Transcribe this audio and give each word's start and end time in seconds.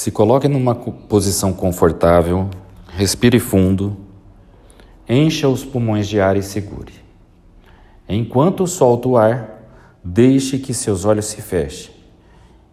Se 0.00 0.10
coloque 0.10 0.48
numa 0.48 0.74
posição 0.74 1.52
confortável, 1.52 2.48
respire 2.88 3.38
fundo, 3.38 3.98
encha 5.06 5.46
os 5.46 5.62
pulmões 5.62 6.08
de 6.08 6.18
ar 6.18 6.38
e 6.38 6.42
segure. 6.42 6.94
Enquanto 8.08 8.66
solta 8.66 9.08
o 9.08 9.18
ar, 9.18 9.62
deixe 10.02 10.58
que 10.58 10.72
seus 10.72 11.04
olhos 11.04 11.26
se 11.26 11.42
fechem 11.42 11.92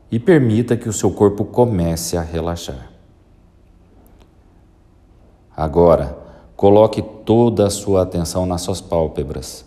e 0.09 0.17
permita 0.17 0.77
que 0.77 0.87
o 0.87 0.93
seu 0.93 1.11
corpo 1.11 1.43
comece 1.43 2.15
a 2.15 2.21
relaxar. 2.21 2.93
Agora, 5.53 6.17
coloque 6.55 7.01
toda 7.25 7.67
a 7.67 7.69
sua 7.69 8.03
atenção 8.03 8.45
nas 8.45 8.61
suas 8.61 8.79
pálpebras 8.79 9.65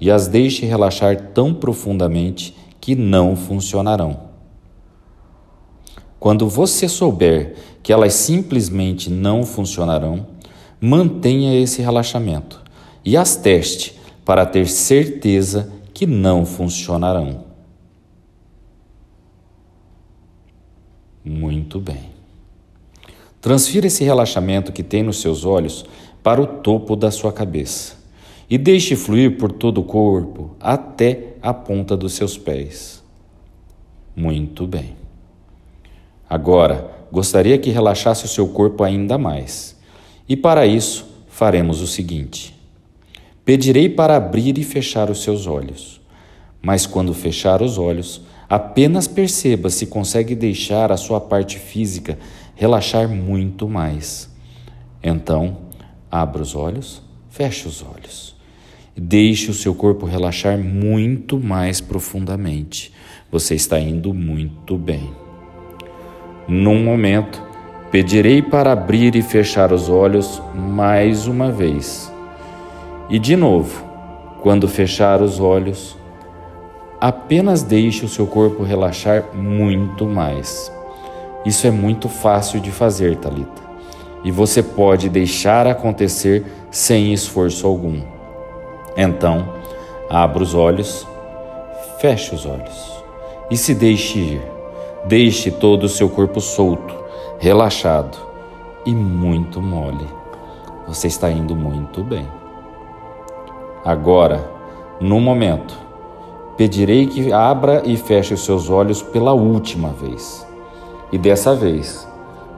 e 0.00 0.10
as 0.10 0.26
deixe 0.26 0.66
relaxar 0.66 1.28
tão 1.32 1.54
profundamente 1.54 2.56
que 2.80 2.96
não 2.96 3.36
funcionarão. 3.36 4.25
Quando 6.26 6.48
você 6.48 6.88
souber 6.88 7.54
que 7.84 7.92
elas 7.92 8.12
simplesmente 8.14 9.08
não 9.08 9.44
funcionarão, 9.44 10.26
mantenha 10.80 11.54
esse 11.54 11.80
relaxamento 11.80 12.60
e 13.04 13.16
as 13.16 13.36
teste 13.36 13.96
para 14.24 14.44
ter 14.44 14.66
certeza 14.66 15.72
que 15.94 16.04
não 16.04 16.44
funcionarão. 16.44 17.44
Muito 21.24 21.78
bem. 21.78 22.10
Transfira 23.40 23.86
esse 23.86 24.02
relaxamento 24.02 24.72
que 24.72 24.82
tem 24.82 25.04
nos 25.04 25.20
seus 25.20 25.44
olhos 25.44 25.84
para 26.24 26.42
o 26.42 26.46
topo 26.48 26.96
da 26.96 27.12
sua 27.12 27.32
cabeça 27.32 27.94
e 28.50 28.58
deixe 28.58 28.96
fluir 28.96 29.38
por 29.38 29.52
todo 29.52 29.80
o 29.80 29.84
corpo 29.84 30.56
até 30.58 31.34
a 31.40 31.54
ponta 31.54 31.96
dos 31.96 32.14
seus 32.14 32.36
pés. 32.36 33.00
Muito 34.16 34.66
bem. 34.66 35.05
Agora, 36.28 36.90
gostaria 37.12 37.56
que 37.58 37.70
relaxasse 37.70 38.24
o 38.24 38.28
seu 38.28 38.48
corpo 38.48 38.82
ainda 38.82 39.16
mais. 39.16 39.76
E 40.28 40.36
para 40.36 40.66
isso, 40.66 41.06
faremos 41.28 41.80
o 41.80 41.86
seguinte: 41.86 42.54
Pedirei 43.44 43.88
para 43.88 44.16
abrir 44.16 44.58
e 44.58 44.64
fechar 44.64 45.08
os 45.10 45.22
seus 45.22 45.46
olhos. 45.46 46.00
Mas 46.60 46.84
quando 46.84 47.14
fechar 47.14 47.62
os 47.62 47.78
olhos, 47.78 48.22
apenas 48.48 49.06
perceba 49.06 49.70
se 49.70 49.86
consegue 49.86 50.34
deixar 50.34 50.90
a 50.90 50.96
sua 50.96 51.20
parte 51.20 51.58
física 51.58 52.18
relaxar 52.56 53.08
muito 53.08 53.68
mais. 53.68 54.28
Então, 55.00 55.58
abra 56.10 56.42
os 56.42 56.56
olhos, 56.56 57.00
feche 57.30 57.68
os 57.68 57.84
olhos. 57.84 58.34
Deixe 58.96 59.50
o 59.50 59.54
seu 59.54 59.74
corpo 59.74 60.06
relaxar 60.06 60.58
muito 60.58 61.38
mais 61.38 61.80
profundamente. 61.80 62.92
Você 63.30 63.54
está 63.54 63.78
indo 63.78 64.12
muito 64.12 64.76
bem. 64.76 65.25
Num 66.48 66.84
momento, 66.84 67.42
pedirei 67.90 68.40
para 68.40 68.70
abrir 68.70 69.16
e 69.16 69.22
fechar 69.22 69.72
os 69.72 69.88
olhos 69.88 70.40
mais 70.54 71.26
uma 71.26 71.50
vez. 71.50 72.12
E 73.08 73.18
de 73.18 73.34
novo, 73.34 73.84
quando 74.42 74.68
fechar 74.68 75.20
os 75.20 75.40
olhos, 75.40 75.96
apenas 77.00 77.64
deixe 77.64 78.04
o 78.04 78.08
seu 78.08 78.28
corpo 78.28 78.62
relaxar 78.62 79.24
muito 79.34 80.06
mais. 80.06 80.72
Isso 81.44 81.66
é 81.66 81.70
muito 81.70 82.08
fácil 82.08 82.60
de 82.60 82.70
fazer, 82.70 83.16
Talita, 83.16 83.62
e 84.22 84.30
você 84.30 84.62
pode 84.62 85.08
deixar 85.08 85.66
acontecer 85.66 86.44
sem 86.70 87.12
esforço 87.12 87.66
algum. 87.66 88.00
Então, 88.96 89.52
abra 90.08 90.42
os 90.42 90.54
olhos, 90.54 91.06
feche 92.00 92.34
os 92.34 92.46
olhos 92.46 93.02
e 93.50 93.56
se 93.56 93.74
deixe 93.74 94.18
ir. 94.18 94.55
Deixe 95.08 95.52
todo 95.52 95.84
o 95.84 95.88
seu 95.88 96.08
corpo 96.08 96.40
solto, 96.40 96.92
relaxado 97.38 98.18
e 98.84 98.92
muito 98.92 99.62
mole. 99.62 100.04
Você 100.88 101.06
está 101.06 101.30
indo 101.30 101.54
muito 101.54 102.02
bem. 102.02 102.26
Agora, 103.84 104.50
no 105.00 105.20
momento, 105.20 105.78
pedirei 106.56 107.06
que 107.06 107.32
abra 107.32 107.82
e 107.84 107.96
feche 107.96 108.34
os 108.34 108.44
seus 108.44 108.68
olhos 108.68 109.00
pela 109.00 109.32
última 109.32 109.90
vez. 109.90 110.44
E 111.12 111.18
dessa 111.18 111.54
vez, 111.54 112.08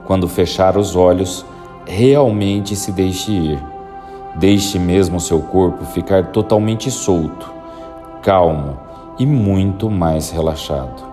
quando 0.07 0.27
fechar 0.27 0.75
os 0.75 0.95
olhos, 0.95 1.45
realmente 1.85 2.75
se 2.75 2.91
deixe 2.91 3.31
ir. 3.31 3.63
Deixe 4.37 4.79
mesmo 4.79 5.19
seu 5.19 5.39
corpo 5.39 5.85
ficar 5.85 6.31
totalmente 6.31 6.89
solto, 6.89 7.53
calmo 8.23 8.75
e 9.19 9.25
muito 9.25 9.87
mais 9.87 10.31
relaxado. 10.31 11.07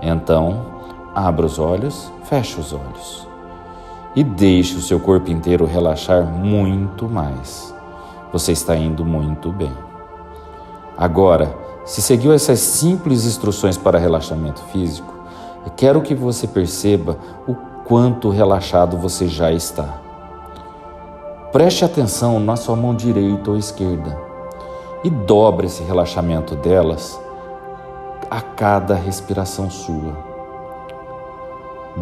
Então, 0.00 0.77
Abra 1.20 1.46
os 1.46 1.58
olhos, 1.58 2.12
feche 2.22 2.60
os 2.60 2.72
olhos 2.72 3.26
e 4.14 4.22
deixe 4.22 4.76
o 4.76 4.80
seu 4.80 5.00
corpo 5.00 5.32
inteiro 5.32 5.66
relaxar 5.66 6.24
muito 6.24 7.08
mais. 7.08 7.74
Você 8.32 8.52
está 8.52 8.76
indo 8.76 9.04
muito 9.04 9.50
bem. 9.50 9.72
Agora, 10.96 11.52
se 11.84 12.00
seguiu 12.00 12.32
essas 12.32 12.60
simples 12.60 13.24
instruções 13.24 13.76
para 13.76 13.98
relaxamento 13.98 14.60
físico, 14.70 15.12
eu 15.66 15.72
quero 15.76 16.02
que 16.02 16.14
você 16.14 16.46
perceba 16.46 17.18
o 17.48 17.54
quanto 17.84 18.30
relaxado 18.30 18.96
você 18.96 19.26
já 19.26 19.50
está. 19.50 20.00
Preste 21.50 21.84
atenção 21.84 22.38
na 22.38 22.54
sua 22.54 22.76
mão 22.76 22.94
direita 22.94 23.50
ou 23.50 23.56
esquerda 23.56 24.16
e 25.02 25.10
dobre 25.10 25.66
esse 25.66 25.82
relaxamento 25.82 26.54
delas 26.54 27.20
a 28.30 28.40
cada 28.40 28.94
respiração 28.94 29.68
sua. 29.68 30.27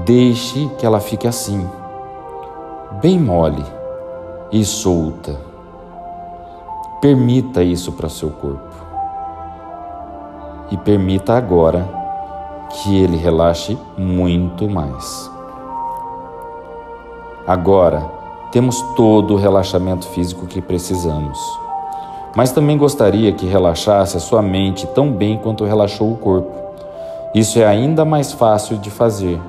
Deixe 0.05 0.69
que 0.79 0.85
ela 0.85 1.01
fique 1.01 1.27
assim, 1.27 1.69
bem 3.01 3.19
mole 3.19 3.65
e 4.53 4.65
solta. 4.65 5.37
Permita 7.01 7.63
isso 7.63 7.93
para 7.93 8.09
seu 8.09 8.31
corpo. 8.31 8.85
E 10.71 10.77
permita 10.77 11.35
agora 11.35 11.89
que 12.69 12.97
ele 13.01 13.17
relaxe 13.17 13.79
muito 13.97 14.69
mais. 14.69 15.31
Agora, 17.47 18.05
temos 18.53 18.81
todo 18.97 19.35
o 19.35 19.37
relaxamento 19.37 20.07
físico 20.09 20.47
que 20.47 20.61
precisamos. 20.61 21.39
Mas 22.37 22.53
também 22.53 22.77
gostaria 22.77 23.33
que 23.33 23.47
relaxasse 23.47 24.17
a 24.17 24.21
sua 24.21 24.43
mente 24.43 24.87
tão 24.89 25.11
bem 25.11 25.39
quanto 25.39 25.65
relaxou 25.65 26.13
o 26.13 26.17
corpo. 26.17 26.53
Isso 27.35 27.59
é 27.59 27.65
ainda 27.65 28.05
mais 28.05 28.33
fácil 28.33 28.79
de 28.79 28.91
fazer 28.91 29.41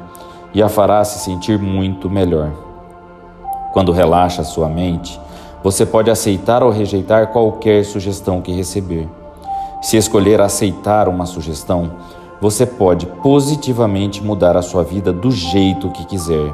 e 0.57 0.63
a 0.63 0.67
fará 0.67 1.03
se 1.03 1.19
sentir 1.19 1.59
muito 1.59 2.09
melhor. 2.09 2.51
Quando 3.71 3.91
relaxa 3.91 4.43
sua 4.43 4.67
mente, 4.67 5.21
você 5.63 5.85
pode 5.85 6.09
aceitar 6.09 6.63
ou 6.63 6.71
rejeitar 6.71 7.27
qualquer 7.27 7.85
sugestão 7.85 8.41
que 8.41 8.51
receber. 8.51 9.07
Se 9.83 9.97
escolher 9.97 10.41
aceitar 10.41 11.07
uma 11.07 11.27
sugestão, 11.27 11.91
você 12.41 12.65
pode 12.65 13.05
positivamente 13.05 14.23
mudar 14.23 14.57
a 14.57 14.63
sua 14.63 14.83
vida 14.83 15.13
do 15.13 15.29
jeito 15.29 15.91
que 15.91 16.03
quiser. 16.05 16.51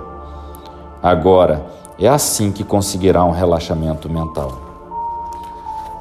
Agora, 1.02 1.66
é 1.98 2.10
assim 2.10 2.52
que 2.52 2.66
conseguirá 2.66 3.24
um 3.24 3.32
relaxamento 3.32 4.10
mental. 4.10 4.52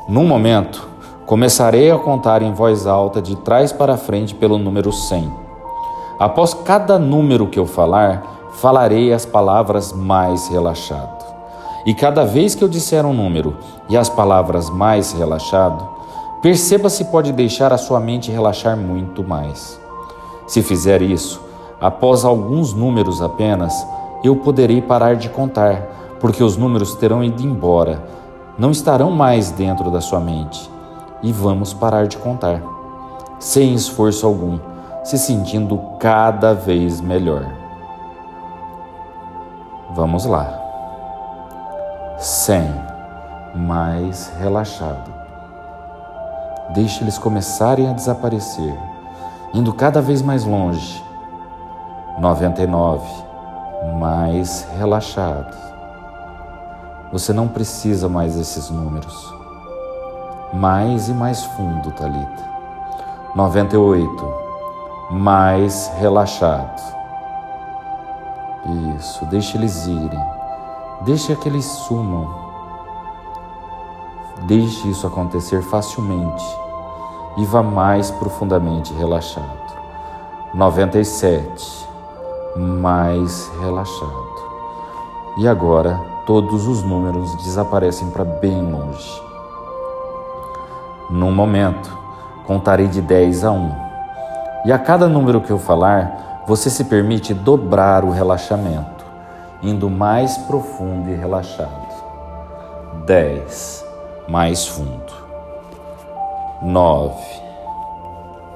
Num 0.09 0.27
momento, 0.27 0.89
começarei 1.25 1.89
a 1.93 1.99
contar 1.99 2.43
em 2.43 2.53
voz 2.53 2.85
alta 2.85 3.23
de 3.23 3.37
trás 3.37 3.71
para 3.71 3.97
frente 3.97 4.35
pelo 4.35 4.59
número 4.59 4.91
100 4.91 5.42
Após 6.23 6.55
cada 6.55 7.01
número 7.01 7.49
que 7.49 7.59
eu 7.59 7.67
falar, 7.67 8.23
falarei 8.53 9.13
as 9.13 9.27
palavras 9.27 9.93
mais 9.93 10.47
relaxado. 10.47 11.25
E 11.85 11.93
cada 11.93 12.25
vez 12.25 12.55
que 12.55 12.63
eu 12.63 12.69
disser 12.69 13.05
um 13.05 13.13
número 13.13 13.57
e 13.89 13.97
as 13.97 14.09
palavras 14.09 14.71
mais 14.71 15.11
relaxado, 15.11 15.85
perceba 16.41 16.89
se 16.89 17.07
pode 17.07 17.33
deixar 17.33 17.73
a 17.73 17.77
sua 17.77 17.99
mente 17.99 18.31
relaxar 18.31 18.77
muito 18.77 19.25
mais. 19.25 19.81
Se 20.47 20.63
fizer 20.63 21.03
isso, 21.03 21.41
após 21.81 22.25
alguns 22.25 22.73
números 22.73 23.21
apenas, 23.21 23.85
eu 24.23 24.37
poderei 24.37 24.81
parar 24.81 25.17
de 25.17 25.29
contar, 25.29 26.17
porque 26.21 26.45
os 26.45 26.57
números 26.57 26.95
terão 26.95 27.25
ido 27.25 27.43
embora, 27.43 28.01
não 28.57 28.71
estarão 28.71 29.11
mais 29.11 29.51
dentro 29.51 29.91
da 29.91 30.01
sua 30.01 30.21
mente, 30.21 30.71
e 31.21 31.33
vamos 31.33 31.75
parar 31.75 32.07
de 32.07 32.17
contar, 32.17 32.63
sem 33.41 33.75
esforço 33.75 34.25
algum 34.25 34.71
se 35.03 35.19
sentindo 35.19 35.77
cada 35.99 36.55
vez 36.55 37.01
melhor. 37.01 37.45
Vamos 39.91 40.25
lá. 40.25 40.59
100. 42.19 42.63
Mais 43.55 44.33
relaxado. 44.39 45.13
Deixe 46.71 47.03
eles 47.03 47.19
começarem 47.19 47.91
a 47.91 47.93
desaparecer, 47.93 48.75
indo 49.53 49.75
cada 49.75 50.01
vez 50.01 50.23
mais 50.23 50.45
longe. 50.45 51.05
99. 52.19 53.05
Mais 53.99 54.67
relaxado. 54.79 55.55
Você 57.13 57.33
não 57.33 57.49
precisa 57.49 58.09
mais 58.09 58.37
desses 58.37 58.71
números. 58.71 59.35
Mais 60.55 61.09
e 61.09 61.13
mais 61.13 61.45
fundo, 61.45 61.91
Talita. 61.93 62.53
98 63.35 64.42
mais 65.13 65.93
relaxado. 65.99 66.81
Isso, 68.97 69.27
deixe 69.27 69.59
eles 69.59 69.87
irem. 69.87 70.27
Deixe 71.03 71.37
que 71.37 71.49
eles 71.49 71.67
sumam. 71.67 72.35
Deixe 74.47 74.89
isso 74.89 75.07
acontecer 75.07 75.61
facilmente 75.63 76.45
e 77.37 77.45
vá 77.45 77.63
mais 77.63 78.11
profundamente 78.11 78.95
relaxado. 78.95 79.47
97. 80.55 81.87
Mais 82.57 83.51
relaxado. 83.61 84.33
E 85.37 85.47
agora 85.47 86.01
todos 86.25 86.67
os 86.67 86.83
números 86.83 87.35
desaparecem 87.37 88.11
para 88.11 88.25
bem 88.25 88.63
longe. 88.63 89.23
Num 91.11 91.33
momento, 91.33 91.97
contarei 92.47 92.89
de 92.89 93.03
10 93.03 93.45
a 93.45 93.51
1. 93.51 93.92
E 94.65 94.71
a 94.73 94.79
cada 94.79 95.09
número 95.09 95.41
que 95.41 95.51
eu 95.51 95.59
falar, 95.59 96.45
você 96.47 96.71
se 96.71 96.85
permite 96.85 97.35
dobrar 97.35 98.05
o 98.05 98.11
relaxamento, 98.11 99.05
indo 99.63 99.91
mais 99.91 100.39
profundo 100.39 101.11
e 101.11 101.15
relaxado. 101.15 101.71
10. 103.05 103.85
Mais 104.29 104.67
fundo. 104.67 105.13
9. 106.63 107.15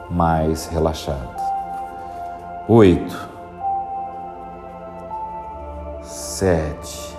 Mais 0.09 0.67
relaxado. 0.67 1.43
8. 2.69 3.29
7. 6.03 7.17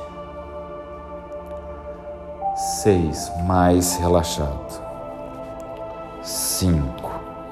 6. 2.56 3.32
Mais 3.46 3.98
relaxado. 3.98 4.82
5. 6.24 7.07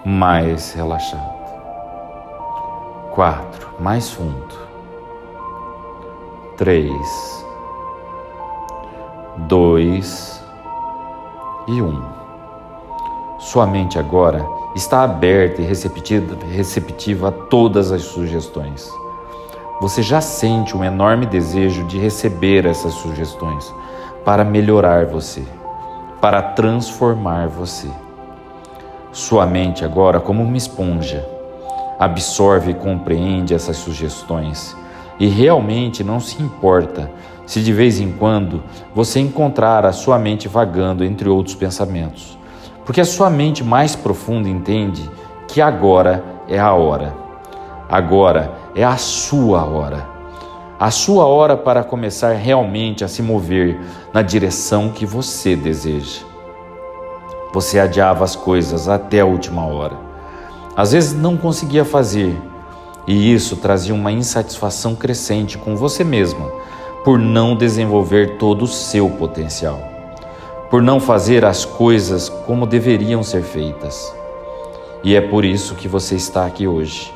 Mais 0.05 0.71
relaxado. 0.73 1.33
4. 3.15 3.69
Mais 3.79 4.11
fundo. 4.11 4.55
3. 6.57 6.91
2 9.47 10.43
e 11.69 11.81
1. 11.81 12.03
Sua 13.39 13.65
mente 13.65 13.97
agora 13.97 14.45
está 14.75 15.01
aberta 15.01 15.63
e 15.63 15.65
receptiva 15.65 17.29
a 17.29 17.31
todas 17.31 17.91
as 17.91 18.03
sugestões. 18.03 18.87
Você 19.81 20.03
já 20.03 20.21
sente 20.21 20.77
um 20.77 20.83
enorme 20.83 21.25
desejo 21.25 21.83
de 21.85 21.97
receber 21.97 22.67
essas 22.67 22.93
sugestões 22.93 23.73
para 24.23 24.45
melhorar 24.45 25.07
você, 25.07 25.43
para 26.21 26.43
transformar 26.43 27.47
você. 27.47 27.89
Sua 29.15 29.45
mente 29.45 29.85
agora, 29.85 30.19
como 30.19 30.43
uma 30.43 30.57
esponja, 30.57 31.25
absorve 31.97 32.71
e 32.71 32.73
compreende 32.73 33.53
essas 33.53 33.77
sugestões 33.77 34.75
e 35.17 35.27
realmente 35.27 36.03
não 36.03 36.19
se 36.19 36.43
importa 36.43 37.09
se 37.45 37.63
de 37.63 37.71
vez 37.71 38.01
em 38.01 38.11
quando 38.11 38.61
você 38.93 39.21
encontrar 39.21 39.85
a 39.85 39.93
sua 39.93 40.19
mente 40.19 40.49
vagando 40.49 41.01
entre 41.01 41.29
outros 41.29 41.55
pensamentos, 41.55 42.37
porque 42.83 42.99
a 42.99 43.05
sua 43.05 43.29
mente 43.29 43.63
mais 43.63 43.95
profunda 43.95 44.49
entende 44.49 45.09
que 45.47 45.61
agora 45.61 46.21
é 46.49 46.59
a 46.59 46.73
hora. 46.73 47.15
Agora 47.87 48.51
é 48.75 48.83
a 48.83 48.97
sua 48.97 49.63
hora. 49.63 50.05
A 50.77 50.91
sua 50.91 51.25
hora 51.25 51.55
para 51.55 51.85
começar 51.85 52.33
realmente 52.33 53.01
a 53.01 53.07
se 53.07 53.21
mover 53.21 53.79
na 54.13 54.21
direção 54.21 54.89
que 54.89 55.05
você 55.05 55.55
deseja. 55.55 56.34
Você 57.55 57.79
adiava 57.79 58.25
as 58.25 58.35
coisas 58.35 58.89
até 58.89 59.21
a 59.21 59.25
última 59.25 59.65
hora. 59.65 59.95
Às 60.75 60.91
vezes 60.91 61.13
não 61.13 61.37
conseguia 61.37 61.85
fazer, 61.85 62.37
e 63.07 63.33
isso 63.33 63.55
trazia 63.55 63.95
uma 63.95 64.11
insatisfação 64.11 64.93
crescente 64.93 65.57
com 65.57 65.73
você 65.73 66.03
mesma 66.03 66.51
por 67.05 67.17
não 67.17 67.55
desenvolver 67.55 68.35
todo 68.37 68.63
o 68.63 68.67
seu 68.67 69.09
potencial, 69.09 69.79
por 70.69 70.81
não 70.81 70.99
fazer 70.99 71.45
as 71.45 71.63
coisas 71.63 72.27
como 72.27 72.67
deveriam 72.67 73.23
ser 73.23 73.41
feitas. 73.41 74.13
E 75.01 75.15
é 75.15 75.21
por 75.21 75.45
isso 75.45 75.75
que 75.75 75.87
você 75.87 76.15
está 76.15 76.45
aqui 76.45 76.67
hoje. 76.67 77.13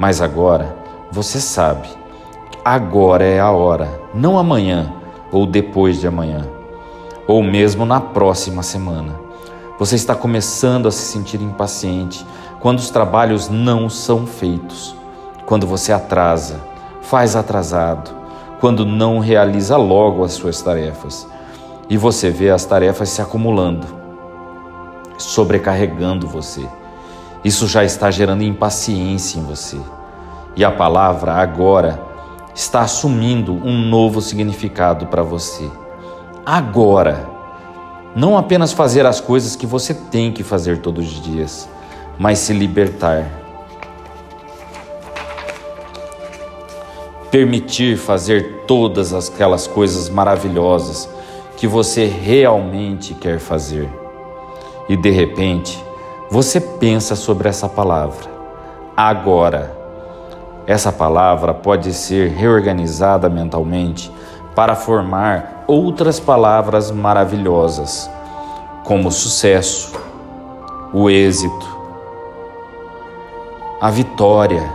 Mas 0.00 0.20
agora 0.20 0.74
você 1.12 1.38
sabe, 1.38 1.88
agora 2.64 3.22
é 3.22 3.38
a 3.38 3.52
hora, 3.52 4.00
não 4.12 4.36
amanhã 4.36 4.92
ou 5.30 5.46
depois 5.46 6.00
de 6.00 6.08
amanhã, 6.08 6.44
ou 7.24 7.40
mesmo 7.40 7.86
na 7.86 8.00
próxima 8.00 8.64
semana. 8.64 9.29
Você 9.80 9.96
está 9.96 10.14
começando 10.14 10.88
a 10.88 10.90
se 10.90 11.10
sentir 11.10 11.40
impaciente 11.40 12.26
quando 12.60 12.80
os 12.80 12.90
trabalhos 12.90 13.48
não 13.48 13.88
são 13.88 14.26
feitos, 14.26 14.94
quando 15.46 15.66
você 15.66 15.90
atrasa, 15.90 16.60
faz 17.00 17.34
atrasado, 17.34 18.10
quando 18.60 18.84
não 18.84 19.20
realiza 19.20 19.78
logo 19.78 20.22
as 20.22 20.32
suas 20.32 20.60
tarefas 20.60 21.26
e 21.88 21.96
você 21.96 22.28
vê 22.28 22.50
as 22.50 22.66
tarefas 22.66 23.08
se 23.08 23.22
acumulando, 23.22 23.86
sobrecarregando 25.16 26.28
você. 26.28 26.68
Isso 27.42 27.66
já 27.66 27.82
está 27.82 28.10
gerando 28.10 28.42
impaciência 28.42 29.38
em 29.38 29.44
você. 29.44 29.80
E 30.54 30.62
a 30.62 30.70
palavra 30.70 31.32
agora 31.36 31.98
está 32.54 32.82
assumindo 32.82 33.54
um 33.54 33.78
novo 33.88 34.20
significado 34.20 35.06
para 35.06 35.22
você. 35.22 35.70
Agora 36.44 37.39
não 38.14 38.36
apenas 38.36 38.72
fazer 38.72 39.06
as 39.06 39.20
coisas 39.20 39.54
que 39.54 39.66
você 39.66 39.94
tem 39.94 40.32
que 40.32 40.42
fazer 40.42 40.78
todos 40.78 41.06
os 41.06 41.22
dias, 41.22 41.68
mas 42.18 42.38
se 42.38 42.52
libertar. 42.52 43.24
Permitir 47.30 47.96
fazer 47.96 48.64
todas 48.66 49.14
aquelas 49.14 49.66
coisas 49.66 50.08
maravilhosas 50.08 51.08
que 51.56 51.66
você 51.66 52.06
realmente 52.06 53.14
quer 53.14 53.38
fazer. 53.38 53.88
E 54.88 54.96
de 54.96 55.10
repente, 55.10 55.82
você 56.30 56.60
pensa 56.60 57.14
sobre 57.14 57.48
essa 57.48 57.68
palavra. 57.68 58.28
Agora. 58.96 59.78
Essa 60.66 60.92
palavra 60.92 61.52
pode 61.52 61.92
ser 61.92 62.28
reorganizada 62.30 63.28
mentalmente 63.28 64.12
para 64.54 64.76
formar 64.76 65.59
outras 65.70 66.18
palavras 66.18 66.90
maravilhosas, 66.90 68.10
como 68.82 69.08
sucesso, 69.12 69.92
o 70.92 71.08
êxito, 71.08 71.78
a 73.80 73.88
vitória. 73.88 74.68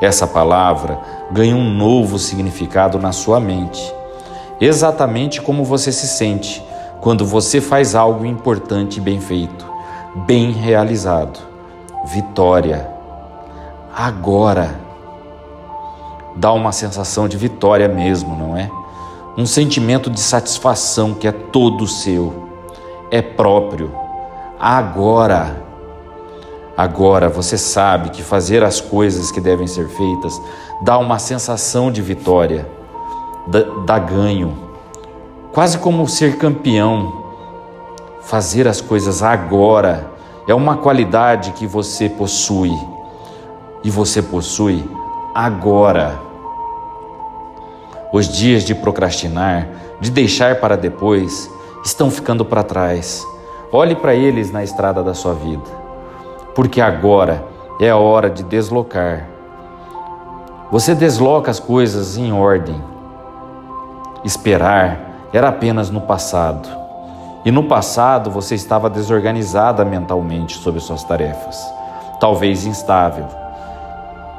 Essa 0.00 0.24
palavra 0.24 1.00
ganha 1.32 1.56
um 1.56 1.68
novo 1.68 2.16
significado 2.16 2.96
na 2.96 3.10
sua 3.10 3.40
mente, 3.40 3.92
exatamente 4.60 5.42
como 5.42 5.64
você 5.64 5.90
se 5.90 6.06
sente 6.06 6.64
quando 7.00 7.26
você 7.26 7.60
faz 7.60 7.96
algo 7.96 8.24
importante 8.24 8.98
e 8.98 9.00
bem 9.00 9.20
feito, 9.20 9.66
bem 10.14 10.52
realizado. 10.52 11.40
Vitória. 12.04 12.88
Agora 13.96 14.76
dá 16.36 16.52
uma 16.52 16.70
sensação 16.70 17.26
de 17.26 17.36
vitória 17.36 17.88
mesmo, 17.88 18.36
não 18.36 18.56
é? 18.56 18.70
Um 19.36 19.46
sentimento 19.46 20.10
de 20.10 20.20
satisfação 20.20 21.14
que 21.14 21.26
é 21.26 21.32
todo 21.32 21.86
seu, 21.86 22.50
é 23.10 23.22
próprio. 23.22 23.90
Agora, 24.60 25.64
agora 26.76 27.30
você 27.30 27.56
sabe 27.56 28.10
que 28.10 28.22
fazer 28.22 28.62
as 28.62 28.80
coisas 28.80 29.30
que 29.30 29.40
devem 29.40 29.66
ser 29.66 29.88
feitas 29.88 30.38
dá 30.82 30.98
uma 30.98 31.18
sensação 31.18 31.90
de 31.90 32.02
vitória, 32.02 32.68
dá, 33.46 33.60
dá 33.86 33.98
ganho, 33.98 34.54
quase 35.52 35.78
como 35.78 36.06
ser 36.06 36.36
campeão. 36.36 37.22
Fazer 38.20 38.68
as 38.68 38.80
coisas 38.80 39.22
agora 39.22 40.10
é 40.46 40.54
uma 40.54 40.76
qualidade 40.76 41.52
que 41.52 41.66
você 41.66 42.08
possui 42.08 42.72
e 43.82 43.90
você 43.90 44.20
possui 44.22 44.84
agora. 45.34 46.31
Os 48.12 48.28
dias 48.28 48.62
de 48.62 48.74
procrastinar, 48.74 49.66
de 49.98 50.10
deixar 50.10 50.60
para 50.60 50.76
depois, 50.76 51.50
estão 51.82 52.10
ficando 52.10 52.44
para 52.44 52.62
trás. 52.62 53.26
Olhe 53.72 53.96
para 53.96 54.14
eles 54.14 54.52
na 54.52 54.62
estrada 54.62 55.02
da 55.02 55.14
sua 55.14 55.32
vida, 55.32 55.64
porque 56.54 56.78
agora 56.78 57.42
é 57.80 57.88
a 57.88 57.96
hora 57.96 58.28
de 58.28 58.42
deslocar. 58.42 59.26
Você 60.70 60.94
desloca 60.94 61.50
as 61.50 61.58
coisas 61.58 62.18
em 62.18 62.34
ordem. 62.34 62.78
Esperar 64.22 65.28
era 65.32 65.48
apenas 65.48 65.88
no 65.88 66.02
passado. 66.02 66.68
E 67.46 67.50
no 67.50 67.64
passado 67.64 68.30
você 68.30 68.54
estava 68.54 68.90
desorganizada 68.90 69.86
mentalmente 69.86 70.58
sobre 70.58 70.80
suas 70.80 71.02
tarefas, 71.02 71.58
talvez 72.20 72.66
instável 72.66 73.41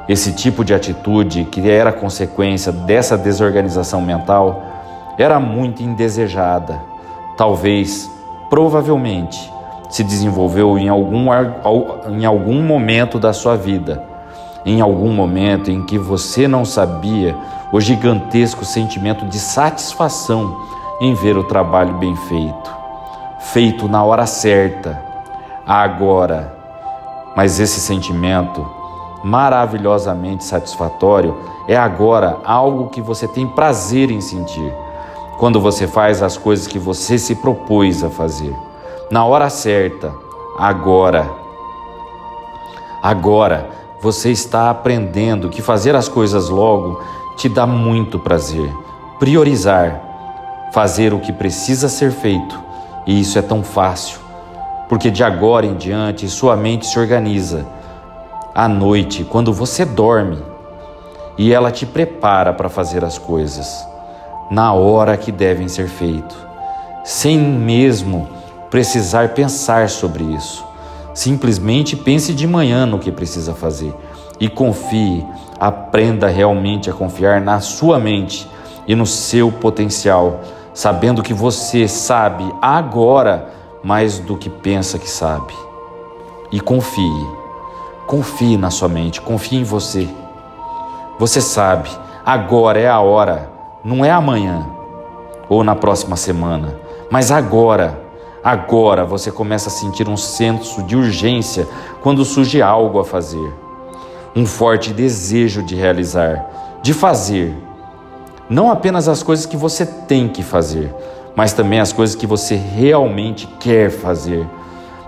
esse 0.08 0.32
tipo 0.32 0.64
de 0.64 0.74
atitude, 0.74 1.44
que 1.44 1.68
era 1.68 1.92
consequência 1.92 2.70
dessa 2.70 3.16
desorganização 3.16 4.00
mental, 4.00 4.62
era 5.18 5.40
muito 5.40 5.82
indesejada. 5.82 6.80
Talvez, 7.36 8.10
provavelmente, 8.50 9.50
se 9.88 10.04
desenvolveu 10.04 10.78
em 10.78 10.88
algum, 10.88 11.26
em 12.10 12.24
algum 12.24 12.62
momento 12.62 13.18
da 13.18 13.32
sua 13.32 13.56
vida 13.56 14.14
em 14.64 14.80
algum 14.80 15.12
momento 15.12 15.70
em 15.70 15.84
que 15.84 15.98
você 15.98 16.48
não 16.48 16.64
sabia 16.64 17.36
o 17.70 17.80
gigantesco 17.80 18.64
sentimento 18.64 19.26
de 19.26 19.38
satisfação 19.38 20.56
em 21.00 21.12
ver 21.14 21.36
o 21.36 21.44
trabalho 21.44 21.94
bem 21.94 22.16
feito, 22.16 22.70
feito 23.52 23.88
na 23.88 24.02
hora 24.02 24.26
certa, 24.26 25.02
agora. 25.66 26.54
Mas 27.36 27.58
esse 27.60 27.80
sentimento 27.80 28.64
maravilhosamente 29.24 30.44
satisfatório 30.44 31.34
é 31.66 31.76
agora 31.76 32.38
algo 32.44 32.90
que 32.90 33.00
você 33.00 33.26
tem 33.26 33.46
prazer 33.46 34.10
em 34.10 34.20
sentir, 34.20 34.72
quando 35.38 35.58
você 35.58 35.86
faz 35.86 36.22
as 36.22 36.36
coisas 36.36 36.66
que 36.66 36.78
você 36.78 37.18
se 37.18 37.34
propôs 37.36 38.04
a 38.04 38.10
fazer, 38.10 38.54
na 39.10 39.24
hora 39.24 39.48
certa, 39.48 40.12
agora. 40.58 41.28
Agora 43.02 43.68
você 44.00 44.30
está 44.30 44.70
aprendendo 44.70 45.48
que 45.48 45.62
fazer 45.62 45.96
as 45.96 46.08
coisas 46.08 46.48
logo 46.48 47.00
te 47.36 47.48
dá 47.48 47.66
muito 47.66 48.18
prazer. 48.18 48.70
Priorizar, 49.18 50.00
fazer 50.72 51.14
o 51.14 51.20
que 51.20 51.32
precisa 51.32 51.88
ser 51.88 52.12
feito, 52.12 52.60
e 53.06 53.20
isso 53.20 53.38
é 53.38 53.42
tão 53.42 53.62
fácil, 53.62 54.18
porque 54.88 55.10
de 55.10 55.24
agora 55.24 55.64
em 55.64 55.74
diante 55.74 56.28
sua 56.28 56.56
mente 56.56 56.86
se 56.86 56.98
organiza. 56.98 57.66
À 58.54 58.68
noite, 58.68 59.24
quando 59.24 59.52
você 59.52 59.84
dorme, 59.84 60.38
e 61.36 61.52
ela 61.52 61.72
te 61.72 61.84
prepara 61.84 62.52
para 62.52 62.68
fazer 62.68 63.04
as 63.04 63.18
coisas 63.18 63.84
na 64.48 64.72
hora 64.72 65.16
que 65.16 65.32
devem 65.32 65.66
ser 65.66 65.88
feitas, 65.88 66.36
sem 67.02 67.36
mesmo 67.36 68.28
precisar 68.70 69.30
pensar 69.30 69.88
sobre 69.88 70.22
isso. 70.22 70.64
Simplesmente 71.12 71.96
pense 71.96 72.32
de 72.32 72.46
manhã 72.46 72.86
no 72.86 73.00
que 73.00 73.10
precisa 73.10 73.54
fazer 73.54 73.92
e 74.38 74.48
confie, 74.48 75.26
aprenda 75.58 76.28
realmente 76.28 76.88
a 76.88 76.92
confiar 76.92 77.40
na 77.40 77.58
sua 77.58 77.98
mente 77.98 78.48
e 78.86 78.94
no 78.94 79.04
seu 79.04 79.50
potencial, 79.50 80.42
sabendo 80.72 81.24
que 81.24 81.34
você 81.34 81.88
sabe 81.88 82.44
agora 82.62 83.48
mais 83.82 84.20
do 84.20 84.36
que 84.36 84.48
pensa 84.48 84.96
que 84.96 85.10
sabe. 85.10 85.52
E 86.52 86.60
confie, 86.60 87.43
confie 88.06 88.56
na 88.56 88.70
sua 88.70 88.88
mente, 88.88 89.20
confie 89.20 89.56
em 89.56 89.64
você. 89.64 90.08
Você 91.18 91.40
sabe, 91.40 91.88
agora 92.24 92.78
é 92.78 92.88
a 92.88 93.00
hora, 93.00 93.50
não 93.84 94.04
é 94.04 94.10
amanhã 94.10 94.66
ou 95.48 95.62
na 95.62 95.74
próxima 95.74 96.16
semana, 96.16 96.74
mas 97.10 97.30
agora. 97.30 98.02
Agora 98.42 99.06
você 99.06 99.30
começa 99.30 99.70
a 99.70 99.72
sentir 99.72 100.06
um 100.06 100.18
senso 100.18 100.82
de 100.82 100.94
urgência 100.94 101.66
quando 102.02 102.26
surge 102.26 102.60
algo 102.60 103.00
a 103.00 103.04
fazer, 103.04 103.54
um 104.36 104.44
forte 104.44 104.92
desejo 104.92 105.62
de 105.62 105.74
realizar, 105.74 106.78
de 106.82 106.92
fazer. 106.92 107.56
Não 108.46 108.70
apenas 108.70 109.08
as 109.08 109.22
coisas 109.22 109.46
que 109.46 109.56
você 109.56 109.86
tem 109.86 110.28
que 110.28 110.42
fazer, 110.42 110.94
mas 111.34 111.54
também 111.54 111.80
as 111.80 111.90
coisas 111.90 112.14
que 112.14 112.26
você 112.26 112.54
realmente 112.54 113.46
quer 113.58 113.90
fazer. 113.90 114.46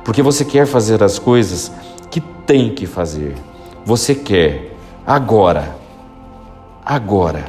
Porque 0.03 0.23
você 0.23 0.43
quer 0.43 0.67
fazer 0.67 1.03
as 1.03 1.19
coisas 1.19 1.71
que 2.17 2.21
tem 2.21 2.75
que 2.75 2.87
fazer. 2.87 3.37
Você 3.85 4.15
quer 4.15 4.75
agora 5.07 5.77
agora. 6.83 7.45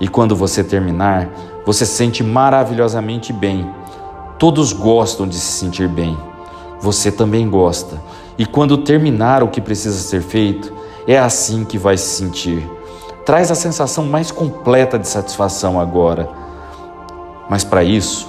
E 0.00 0.08
quando 0.08 0.34
você 0.34 0.64
terminar, 0.64 1.28
você 1.64 1.86
se 1.86 1.92
sente 1.92 2.24
maravilhosamente 2.24 3.32
bem. 3.32 3.70
Todos 4.40 4.72
gostam 4.72 5.28
de 5.28 5.36
se 5.36 5.52
sentir 5.60 5.86
bem. 5.86 6.18
Você 6.80 7.12
também 7.12 7.48
gosta. 7.48 8.00
E 8.36 8.44
quando 8.44 8.78
terminar 8.78 9.42
o 9.44 9.48
que 9.48 9.60
precisa 9.60 9.98
ser 9.98 10.20
feito, 10.20 10.72
é 11.06 11.16
assim 11.16 11.64
que 11.64 11.78
vai 11.78 11.96
se 11.96 12.08
sentir. 12.16 12.68
Traz 13.24 13.52
a 13.52 13.54
sensação 13.54 14.04
mais 14.04 14.32
completa 14.32 14.98
de 14.98 15.06
satisfação 15.06 15.78
agora. 15.78 16.28
Mas 17.48 17.62
para 17.62 17.84
isso, 17.84 18.26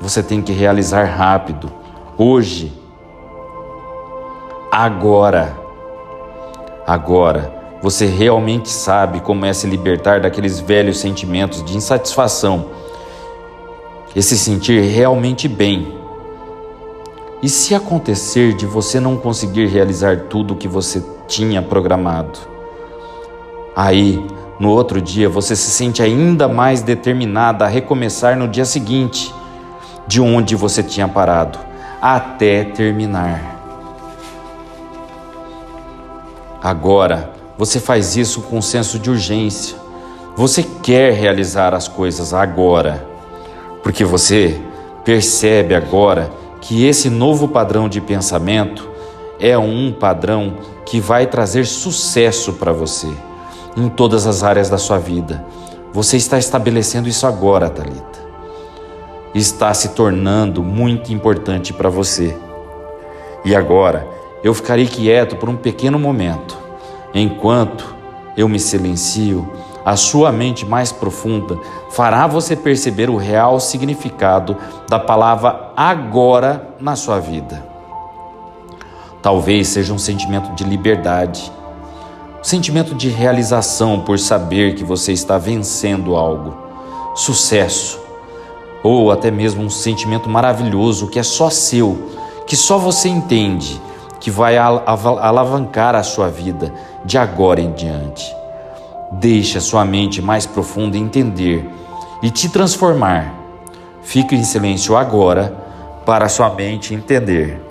você 0.00 0.22
tem 0.22 0.40
que 0.40 0.52
realizar 0.52 1.04
rápido, 1.04 1.68
hoje, 2.16 2.83
agora. 4.74 5.56
Agora 6.84 7.62
você 7.80 8.06
realmente 8.06 8.68
sabe 8.68 9.20
como 9.20 9.44
é 9.44 9.52
se 9.52 9.68
libertar 9.68 10.20
daqueles 10.20 10.58
velhos 10.58 10.98
sentimentos 10.98 11.62
de 11.62 11.76
insatisfação, 11.76 12.70
esse 14.16 14.36
sentir 14.36 14.80
realmente 14.80 15.46
bem. 15.46 15.94
E 17.42 17.48
se 17.48 17.74
acontecer 17.74 18.54
de 18.54 18.66
você 18.66 18.98
não 18.98 19.16
conseguir 19.16 19.66
realizar 19.66 20.22
tudo 20.30 20.54
o 20.54 20.56
que 20.56 20.66
você 20.66 21.04
tinha 21.28 21.60
programado? 21.60 22.38
Aí, 23.76 24.26
no 24.58 24.70
outro 24.70 25.00
dia, 25.00 25.28
você 25.28 25.54
se 25.54 25.70
sente 25.70 26.02
ainda 26.02 26.48
mais 26.48 26.80
determinada 26.80 27.64
a 27.66 27.68
recomeçar 27.68 28.36
no 28.36 28.48
dia 28.48 28.64
seguinte, 28.64 29.32
de 30.06 30.20
onde 30.22 30.56
você 30.56 30.82
tinha 30.82 31.06
parado, 31.06 31.58
até 32.00 32.64
terminar. 32.64 33.53
Agora, 36.64 37.30
você 37.58 37.78
faz 37.78 38.16
isso 38.16 38.40
com 38.40 38.62
senso 38.62 38.98
de 38.98 39.10
urgência. 39.10 39.76
Você 40.34 40.62
quer 40.62 41.12
realizar 41.12 41.74
as 41.74 41.88
coisas 41.88 42.32
agora, 42.32 43.06
porque 43.82 44.02
você 44.02 44.58
percebe 45.04 45.74
agora 45.74 46.30
que 46.62 46.86
esse 46.86 47.10
novo 47.10 47.48
padrão 47.48 47.86
de 47.86 48.00
pensamento 48.00 48.88
é 49.38 49.58
um 49.58 49.92
padrão 49.92 50.54
que 50.86 51.00
vai 51.00 51.26
trazer 51.26 51.66
sucesso 51.66 52.54
para 52.54 52.72
você 52.72 53.12
em 53.76 53.90
todas 53.90 54.26
as 54.26 54.42
áreas 54.42 54.70
da 54.70 54.78
sua 54.78 54.96
vida. 54.96 55.44
Você 55.92 56.16
está 56.16 56.38
estabelecendo 56.38 57.10
isso 57.10 57.26
agora, 57.26 57.68
Talita. 57.68 58.24
Está 59.34 59.74
se 59.74 59.90
tornando 59.90 60.62
muito 60.62 61.12
importante 61.12 61.74
para 61.74 61.90
você. 61.90 62.34
E 63.44 63.54
agora, 63.54 64.23
eu 64.44 64.54
ficarei 64.54 64.86
quieto 64.86 65.34
por 65.36 65.48
um 65.48 65.56
pequeno 65.56 65.98
momento 65.98 66.62
Enquanto 67.14 67.94
eu 68.36 68.48
me 68.48 68.58
silencio, 68.58 69.48
a 69.84 69.94
sua 69.94 70.32
mente 70.32 70.66
mais 70.66 70.90
profunda 70.90 71.56
fará 71.90 72.26
você 72.26 72.56
perceber 72.56 73.08
o 73.08 73.16
real 73.16 73.60
significado 73.60 74.56
da 74.88 74.98
palavra 74.98 75.70
agora 75.76 76.74
na 76.80 76.96
sua 76.96 77.20
vida. 77.20 77.64
Talvez 79.22 79.68
seja 79.68 79.94
um 79.94 79.98
sentimento 79.98 80.52
de 80.56 80.64
liberdade, 80.64 81.52
um 82.40 82.44
sentimento 82.44 82.96
de 82.96 83.08
realização 83.08 84.00
por 84.00 84.18
saber 84.18 84.74
que 84.74 84.82
você 84.82 85.12
está 85.12 85.38
vencendo 85.38 86.16
algo, 86.16 86.56
sucesso, 87.14 88.00
ou 88.82 89.12
até 89.12 89.30
mesmo 89.30 89.62
um 89.62 89.70
sentimento 89.70 90.28
maravilhoso 90.28 91.06
que 91.06 91.20
é 91.20 91.22
só 91.22 91.48
seu, 91.48 92.10
que 92.44 92.56
só 92.56 92.76
você 92.76 93.08
entende 93.08 93.80
que 94.24 94.30
vai 94.30 94.56
alavancar 94.56 95.94
a 95.94 96.02
sua 96.02 96.30
vida 96.30 96.72
de 97.04 97.18
agora 97.18 97.60
em 97.60 97.72
diante. 97.72 98.34
Deixe 99.12 99.58
a 99.58 99.60
sua 99.60 99.84
mente 99.84 100.22
mais 100.22 100.46
profunda 100.46 100.96
entender 100.96 101.70
e 102.22 102.30
te 102.30 102.48
transformar. 102.48 103.34
Fique 104.00 104.34
em 104.34 104.42
silêncio 104.42 104.96
agora 104.96 105.54
para 106.06 106.30
sua 106.30 106.48
mente 106.48 106.94
entender 106.94 107.62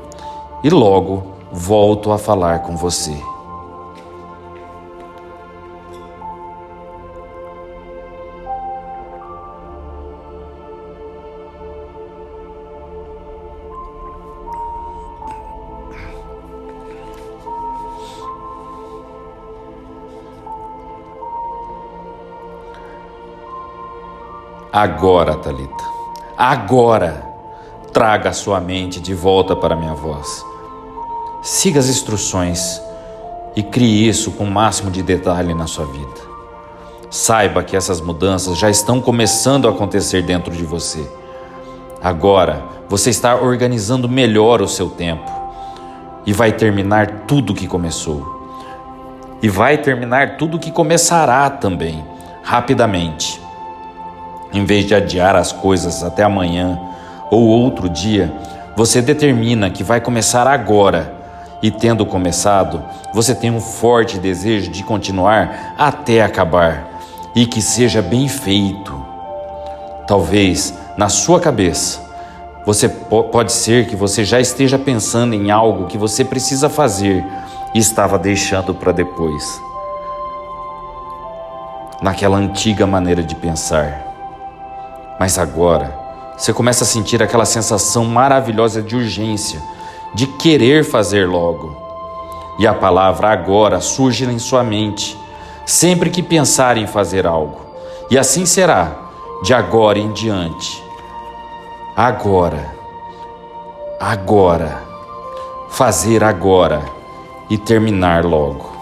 e 0.64 0.70
logo 0.70 1.24
volto 1.52 2.12
a 2.12 2.20
falar 2.20 2.60
com 2.60 2.78
você. 2.78 3.33
Agora, 24.74 25.36
Talita, 25.36 25.84
agora 26.36 27.32
traga 27.94 28.32
a 28.32 28.34
sua 28.34 28.60
mente 28.60 29.00
de 29.00 29.14
volta 29.14 29.56
para 29.56 29.76
minha 29.76 29.94
voz. 29.94 30.44
Siga 31.44 31.80
as 31.80 31.88
instruções 31.88 32.82
e 33.56 33.62
crie 33.62 34.10
isso 34.10 34.32
com 34.32 34.46
o 34.46 34.50
máximo 34.50 34.90
de 34.90 35.04
detalhe 35.04 35.54
na 35.54 35.68
sua 35.68 35.86
vida. 35.86 36.22
Saiba 37.08 37.62
que 37.62 37.76
essas 37.76 38.02
mudanças 38.02 38.58
já 38.58 38.68
estão 38.68 39.00
começando 39.00 39.68
a 39.68 39.70
acontecer 39.70 40.24
dentro 40.24 40.52
de 40.52 40.66
você. 40.66 41.08
Agora 42.02 42.64
você 42.90 43.12
está 43.12 43.36
organizando 43.36 44.10
melhor 44.10 44.60
o 44.60 44.68
seu 44.68 44.90
tempo 44.90 45.32
e 46.26 46.34
vai 46.34 46.52
terminar 46.52 47.26
tudo 47.28 47.54
que 47.54 47.68
começou. 47.68 48.26
E 49.40 49.48
vai 49.48 49.78
terminar 49.78 50.38
tudo 50.38 50.58
que 50.58 50.72
começará 50.72 51.48
também, 51.52 52.04
rapidamente. 52.42 53.43
Em 54.54 54.66
vez 54.66 54.86
de 54.86 54.94
adiar 54.94 55.36
as 55.36 55.52
coisas 55.52 56.04
até 56.04 56.24
amanhã 56.24 56.80
ou 57.32 57.48
outro 57.48 57.90
dia, 57.90 58.32
você 58.76 59.02
determina 59.02 59.70
que 59.70 59.84
vai 59.84 60.00
começar 60.00 60.48
agora 60.48 61.22
E 61.64 61.72
tendo 61.72 62.06
começado, 62.06 62.84
você 63.14 63.34
tem 63.34 63.50
um 63.50 63.62
forte 63.62 64.20
desejo 64.20 64.70
de 64.70 64.84
continuar 64.84 65.74
até 65.78 66.22
acabar 66.22 66.90
e 67.34 67.46
que 67.46 67.62
seja 67.62 68.02
bem 68.02 68.28
feito. 68.28 68.94
Talvez 70.06 70.74
na 70.98 71.08
sua 71.08 71.40
cabeça 71.40 72.02
você 72.66 72.90
pode 72.90 73.54
ser 73.54 73.88
que 73.88 73.96
você 73.96 74.26
já 74.26 74.42
esteja 74.42 74.78
pensando 74.78 75.34
em 75.34 75.52
algo 75.52 75.88
que 75.88 75.98
você 75.98 76.26
precisa 76.26 76.68
fazer 76.68 77.26
e 77.74 77.80
estava 77.80 78.20
deixando 78.20 78.74
para 78.74 78.92
depois. 78.92 79.44
Naquela 82.02 82.38
antiga 82.38 82.86
maneira 82.86 83.24
de 83.24 83.36
pensar. 83.36 84.13
Mas 85.20 85.38
agora, 85.38 85.94
você 86.38 86.52
começa 86.52 86.84
a 86.84 86.88
sentir 86.88 87.22
aquela 87.22 87.46
sensação 87.46 88.06
maravilhosa 88.06 88.82
de 88.82 88.96
urgência, 88.96 89.62
de 90.14 90.28
querer 90.28 90.84
fazer 90.84 91.28
logo. 91.28 91.76
E 92.60 92.68
a 92.68 92.74
palavra 92.74 93.30
agora 93.30 93.80
surge 93.80 94.26
em 94.26 94.40
sua 94.40 94.64
mente, 94.64 95.18
sempre 95.66 96.10
que 96.10 96.22
pensar 96.22 96.78
em 96.78 96.86
fazer 96.86 97.26
algo. 97.26 97.62
E 98.10 98.18
assim 98.18 98.46
será, 98.46 98.92
de 99.44 99.54
agora 99.54 100.00
em 100.00 100.12
diante. 100.12 100.84
Agora, 101.96 102.76
agora, 104.00 104.82
fazer 105.70 106.24
agora 106.24 106.82
e 107.50 107.58
terminar 107.58 108.26
logo. 108.26 108.73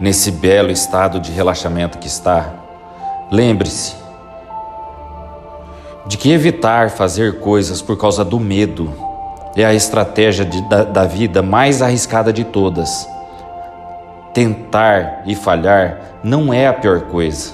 Nesse 0.00 0.30
belo 0.30 0.70
estado 0.70 1.20
de 1.20 1.30
relaxamento 1.30 1.98
que 1.98 2.08
está, 2.08 2.54
lembre-se 3.30 3.94
de 6.06 6.16
que 6.16 6.32
evitar 6.32 6.88
fazer 6.88 7.38
coisas 7.38 7.82
por 7.82 7.98
causa 7.98 8.24
do 8.24 8.40
medo 8.40 8.90
é 9.54 9.62
a 9.62 9.74
estratégia 9.74 10.46
de, 10.46 10.66
da, 10.70 10.84
da 10.84 11.04
vida 11.04 11.42
mais 11.42 11.82
arriscada 11.82 12.32
de 12.32 12.44
todas. 12.44 13.06
Tentar 14.32 15.22
e 15.26 15.34
falhar 15.34 16.00
não 16.24 16.52
é 16.52 16.66
a 16.66 16.72
pior 16.72 17.02
coisa, 17.02 17.52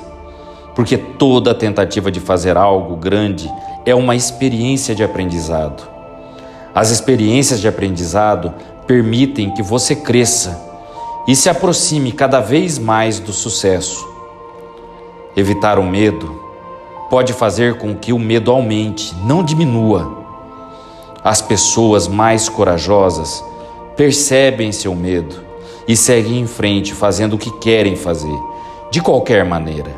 porque 0.73 0.97
toda 0.97 1.53
tentativa 1.53 2.12
de 2.12 2.21
fazer 2.21 2.57
algo 2.57 2.95
grande 2.95 3.53
é 3.85 3.93
uma 3.93 4.15
experiência 4.15 4.95
de 4.95 5.03
aprendizado. 5.03 5.83
As 6.73 6.91
experiências 6.91 7.61
de 7.61 7.67
aprendizado 7.67 8.55
permitem 8.87 9.50
que 9.50 9.65
você 9.65 9.97
cresça 9.97 10.65
e 11.26 11.35
se 11.35 11.49
aproxime 11.49 12.12
cada 12.12 12.40
vez 12.40 12.78
mais 12.78 13.18
do 13.18 13.33
sucesso. 13.33 14.06
Evitar 15.37 15.78
o 15.78 15.83
medo 15.83 16.40
pode 17.11 17.33
fazer 17.33 17.78
com 17.78 17.95
que 17.95 18.12
o 18.12 18.18
medo 18.18 18.50
aumente, 18.50 19.14
não 19.25 19.42
diminua. 19.42 20.25
As 21.23 21.42
pessoas 21.42 22.06
mais 22.06 22.49
corajosas 22.49 23.45
percebem 23.97 24.71
seu 24.71 24.95
medo 24.95 25.45
e 25.88 25.97
seguem 25.97 26.40
em 26.40 26.47
frente 26.47 26.95
fazendo 26.95 27.35
o 27.35 27.38
que 27.38 27.50
querem 27.59 27.97
fazer, 27.97 28.38
de 28.90 29.00
qualquer 29.00 29.45
maneira. 29.45 29.90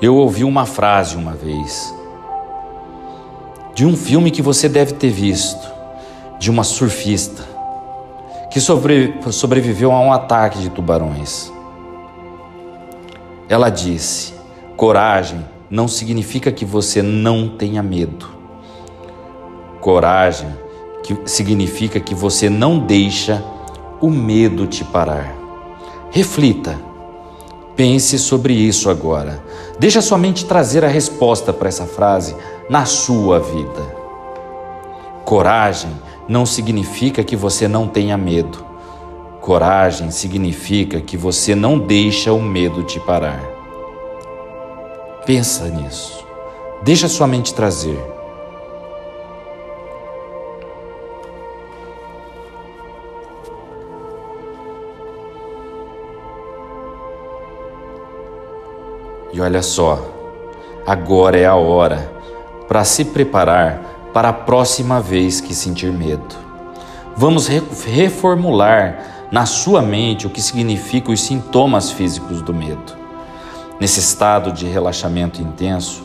Eu 0.00 0.16
ouvi 0.16 0.44
uma 0.44 0.66
frase 0.66 1.16
uma 1.16 1.32
vez 1.32 1.94
de 3.74 3.86
um 3.86 3.96
filme 3.96 4.32
que 4.32 4.42
você 4.42 4.68
deve 4.68 4.94
ter 4.94 5.10
visto, 5.10 5.70
de 6.38 6.50
uma 6.50 6.64
surfista 6.64 7.47
que 8.50 8.60
sobre, 8.60 9.14
sobreviveu 9.30 9.92
a 9.92 10.00
um 10.00 10.12
ataque 10.12 10.58
de 10.58 10.70
tubarões. 10.70 11.52
Ela 13.48 13.70
disse: 13.70 14.34
coragem 14.76 15.44
não 15.70 15.88
significa 15.88 16.50
que 16.50 16.64
você 16.64 17.02
não 17.02 17.48
tenha 17.48 17.82
medo. 17.82 18.26
Coragem 19.80 20.48
que 21.02 21.16
significa 21.24 22.00
que 22.00 22.14
você 22.14 22.50
não 22.50 22.78
deixa 22.78 23.42
o 24.00 24.10
medo 24.10 24.66
te 24.66 24.84
parar. 24.84 25.34
Reflita. 26.10 26.78
Pense 27.76 28.18
sobre 28.18 28.52
isso 28.52 28.90
agora. 28.90 29.42
Deixa 29.78 30.02
sua 30.02 30.18
mente 30.18 30.44
trazer 30.44 30.84
a 30.84 30.88
resposta 30.88 31.52
para 31.52 31.68
essa 31.68 31.86
frase 31.86 32.34
na 32.68 32.84
sua 32.84 33.38
vida. 33.38 33.96
Coragem 35.24 35.92
não 36.28 36.44
significa 36.44 37.24
que 37.24 37.34
você 37.34 37.66
não 37.66 37.88
tenha 37.88 38.16
medo. 38.16 38.64
Coragem 39.40 40.10
significa 40.10 41.00
que 41.00 41.16
você 41.16 41.54
não 41.54 41.78
deixa 41.78 42.32
o 42.32 42.42
medo 42.42 42.82
te 42.82 43.00
parar. 43.00 43.42
Pensa 45.24 45.64
nisso. 45.68 46.26
Deixa 46.82 47.08
sua 47.08 47.26
mente 47.26 47.54
trazer. 47.54 47.98
E 59.32 59.40
olha 59.40 59.62
só, 59.62 60.02
agora 60.86 61.38
é 61.38 61.46
a 61.46 61.54
hora 61.54 62.12
para 62.66 62.84
se 62.84 63.04
preparar 63.04 63.97
para 64.18 64.30
a 64.30 64.32
próxima 64.32 65.00
vez 65.00 65.40
que 65.40 65.54
sentir 65.54 65.92
medo. 65.92 66.34
Vamos 67.16 67.46
reformular 67.46 69.28
na 69.30 69.46
sua 69.46 69.80
mente 69.80 70.26
o 70.26 70.30
que 70.30 70.42
significam 70.42 71.14
os 71.14 71.20
sintomas 71.20 71.92
físicos 71.92 72.42
do 72.42 72.52
medo. 72.52 72.96
Nesse 73.78 74.00
estado 74.00 74.50
de 74.50 74.66
relaxamento 74.66 75.40
intenso, 75.40 76.02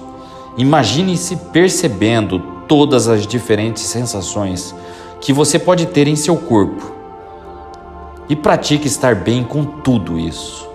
imagine-se 0.56 1.38
percebendo 1.52 2.38
todas 2.67 3.08
as 3.08 3.26
diferentes 3.26 3.82
sensações 3.82 4.76
que 5.19 5.34
você 5.34 5.58
pode 5.58 5.88
ter 5.88 6.08
em 6.08 6.15
seu 6.15 6.38
corpo 6.38 6.93
e 8.30 8.36
pratique 8.36 8.86
estar 8.86 9.15
bem 9.15 9.43
com 9.43 9.65
tudo 9.65 10.19
isso. 10.19 10.69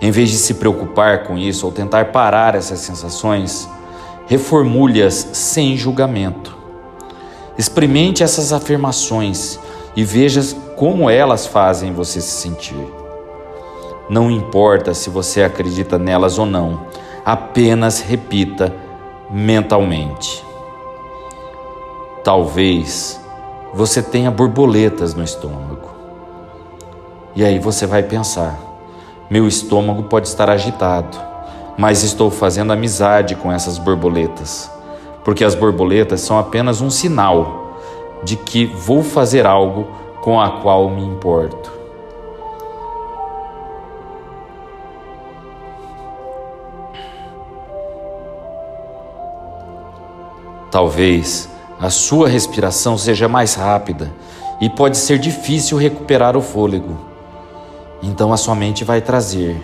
Em 0.00 0.10
vez 0.10 0.30
de 0.30 0.38
se 0.38 0.54
preocupar 0.54 1.24
com 1.24 1.36
isso 1.36 1.66
ou 1.66 1.70
tentar 1.70 2.12
parar 2.12 2.54
essas 2.54 2.78
sensações, 2.78 3.68
reformule-as 4.26 5.14
sem 5.32 5.76
julgamento. 5.76 6.56
Experimente 7.58 8.22
essas 8.22 8.52
afirmações 8.52 9.58
e 9.94 10.04
veja 10.04 10.40
como 10.76 11.08
elas 11.08 11.46
fazem 11.46 11.92
você 11.92 12.20
se 12.20 12.42
sentir. 12.42 12.92
Não 14.08 14.30
importa 14.30 14.92
se 14.92 15.08
você 15.08 15.42
acredita 15.42 15.98
nelas 15.98 16.38
ou 16.38 16.46
não, 16.46 16.86
apenas 17.24 18.00
repita 18.00 18.74
mentalmente. 19.30 20.44
Talvez 22.22 23.20
você 23.72 24.02
tenha 24.02 24.30
borboletas 24.30 25.14
no 25.14 25.22
estômago. 25.22 25.90
E 27.36 27.44
aí 27.44 27.58
você 27.58 27.86
vai 27.86 28.02
pensar: 28.02 28.58
meu 29.30 29.46
estômago 29.46 30.04
pode 30.04 30.28
estar 30.28 30.50
agitado 30.50 31.33
mas 31.76 32.02
estou 32.02 32.30
fazendo 32.30 32.72
amizade 32.72 33.34
com 33.34 33.50
essas 33.50 33.78
borboletas, 33.78 34.70
porque 35.24 35.44
as 35.44 35.54
borboletas 35.54 36.20
são 36.20 36.38
apenas 36.38 36.80
um 36.80 36.90
sinal 36.90 37.78
de 38.22 38.36
que 38.36 38.64
vou 38.66 39.02
fazer 39.02 39.46
algo 39.46 39.88
com 40.20 40.40
a 40.40 40.60
qual 40.62 40.88
me 40.88 41.04
importo. 41.04 41.72
Talvez 50.70 51.48
a 51.78 51.90
sua 51.90 52.28
respiração 52.28 52.96
seja 52.98 53.28
mais 53.28 53.54
rápida 53.54 54.10
e 54.60 54.68
pode 54.68 54.96
ser 54.96 55.18
difícil 55.18 55.76
recuperar 55.76 56.36
o 56.36 56.40
fôlego. 56.40 56.96
Então 58.02 58.32
a 58.32 58.36
sua 58.36 58.54
mente 58.54 58.82
vai 58.82 59.00
trazer 59.00 59.60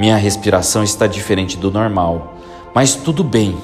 minha 0.00 0.16
respiração 0.16 0.82
está 0.82 1.06
diferente 1.06 1.58
do 1.58 1.70
normal, 1.70 2.32
mas 2.74 2.94
tudo 2.94 3.22
bem, 3.22 3.54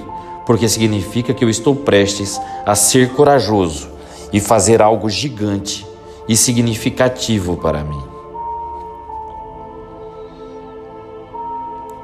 porque 0.44 0.68
significa 0.68 1.32
que 1.32 1.42
eu 1.42 1.48
estou 1.48 1.74
prestes 1.74 2.38
a 2.66 2.74
ser 2.74 3.14
corajoso 3.14 3.88
e 4.30 4.38
fazer 4.38 4.82
algo 4.82 5.08
gigante 5.08 5.86
e 6.28 6.36
significativo 6.36 7.56
para 7.56 7.82
mim. 7.82 8.02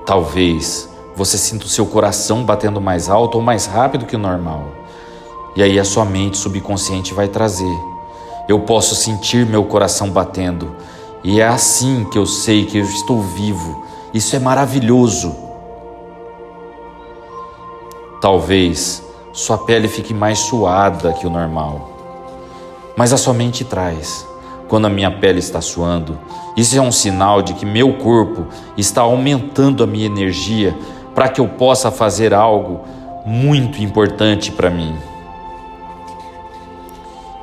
Talvez 0.07 0.89
você 1.15 1.37
sinta 1.37 1.67
o 1.67 1.69
seu 1.69 1.85
coração 1.85 2.43
batendo 2.43 2.81
mais 2.81 3.11
alto 3.11 3.35
ou 3.35 3.45
mais 3.45 3.67
rápido 3.67 4.07
que 4.07 4.17
o 4.17 4.19
normal. 4.19 4.65
E 5.55 5.63
aí 5.63 5.79
a 5.79 5.85
sua 5.85 6.07
mente 6.07 6.39
subconsciente 6.39 7.13
vai 7.13 7.29
trazer. 7.29 7.77
Eu 8.49 8.61
posso 8.61 8.95
sentir 8.95 9.45
meu 9.45 9.65
coração 9.65 10.09
batendo, 10.09 10.75
e 11.23 11.39
é 11.39 11.47
assim 11.47 12.07
que 12.11 12.17
eu 12.17 12.25
sei 12.25 12.65
que 12.65 12.79
eu 12.79 12.85
estou 12.85 13.21
vivo 13.21 13.82
isso 14.13 14.37
é 14.37 14.39
maravilhoso. 14.39 15.35
Talvez 18.21 19.03
sua 19.33 19.59
pele 19.59 19.89
fique 19.89 20.13
mais 20.13 20.39
suada 20.39 21.13
que 21.15 21.27
o 21.27 21.31
normal, 21.31 21.91
mas 22.97 23.13
a 23.13 23.17
sua 23.17 23.33
mente 23.33 23.65
traz. 23.65 24.27
Quando 24.69 24.87
a 24.87 24.91
minha 24.91 25.11
pele 25.11 25.39
está 25.39 25.61
suando, 25.61 26.19
isso 26.57 26.77
é 26.77 26.81
um 26.81 26.93
sinal 26.93 27.43
de 27.43 27.53
que 27.55 27.67
meu 27.67 27.95
corpo 27.95 28.47
está 28.77 29.03
aumentando 29.03 29.85
a 29.85 29.87
minha 29.87 30.07
energia 30.07 30.77
para 31.15 31.29
que 31.29 31.41
eu 31.41 31.49
possa 31.49 31.91
fazer 31.91 32.33
algo 32.33 32.81
muito 33.27 33.83
importante 33.83 34.51
para 34.51 34.71
mim. 34.71 34.97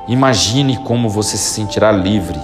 Imagine 0.08 0.76
como 0.78 1.08
você 1.08 1.36
se 1.36 1.54
sentirá 1.54 1.92
livre 1.92 2.40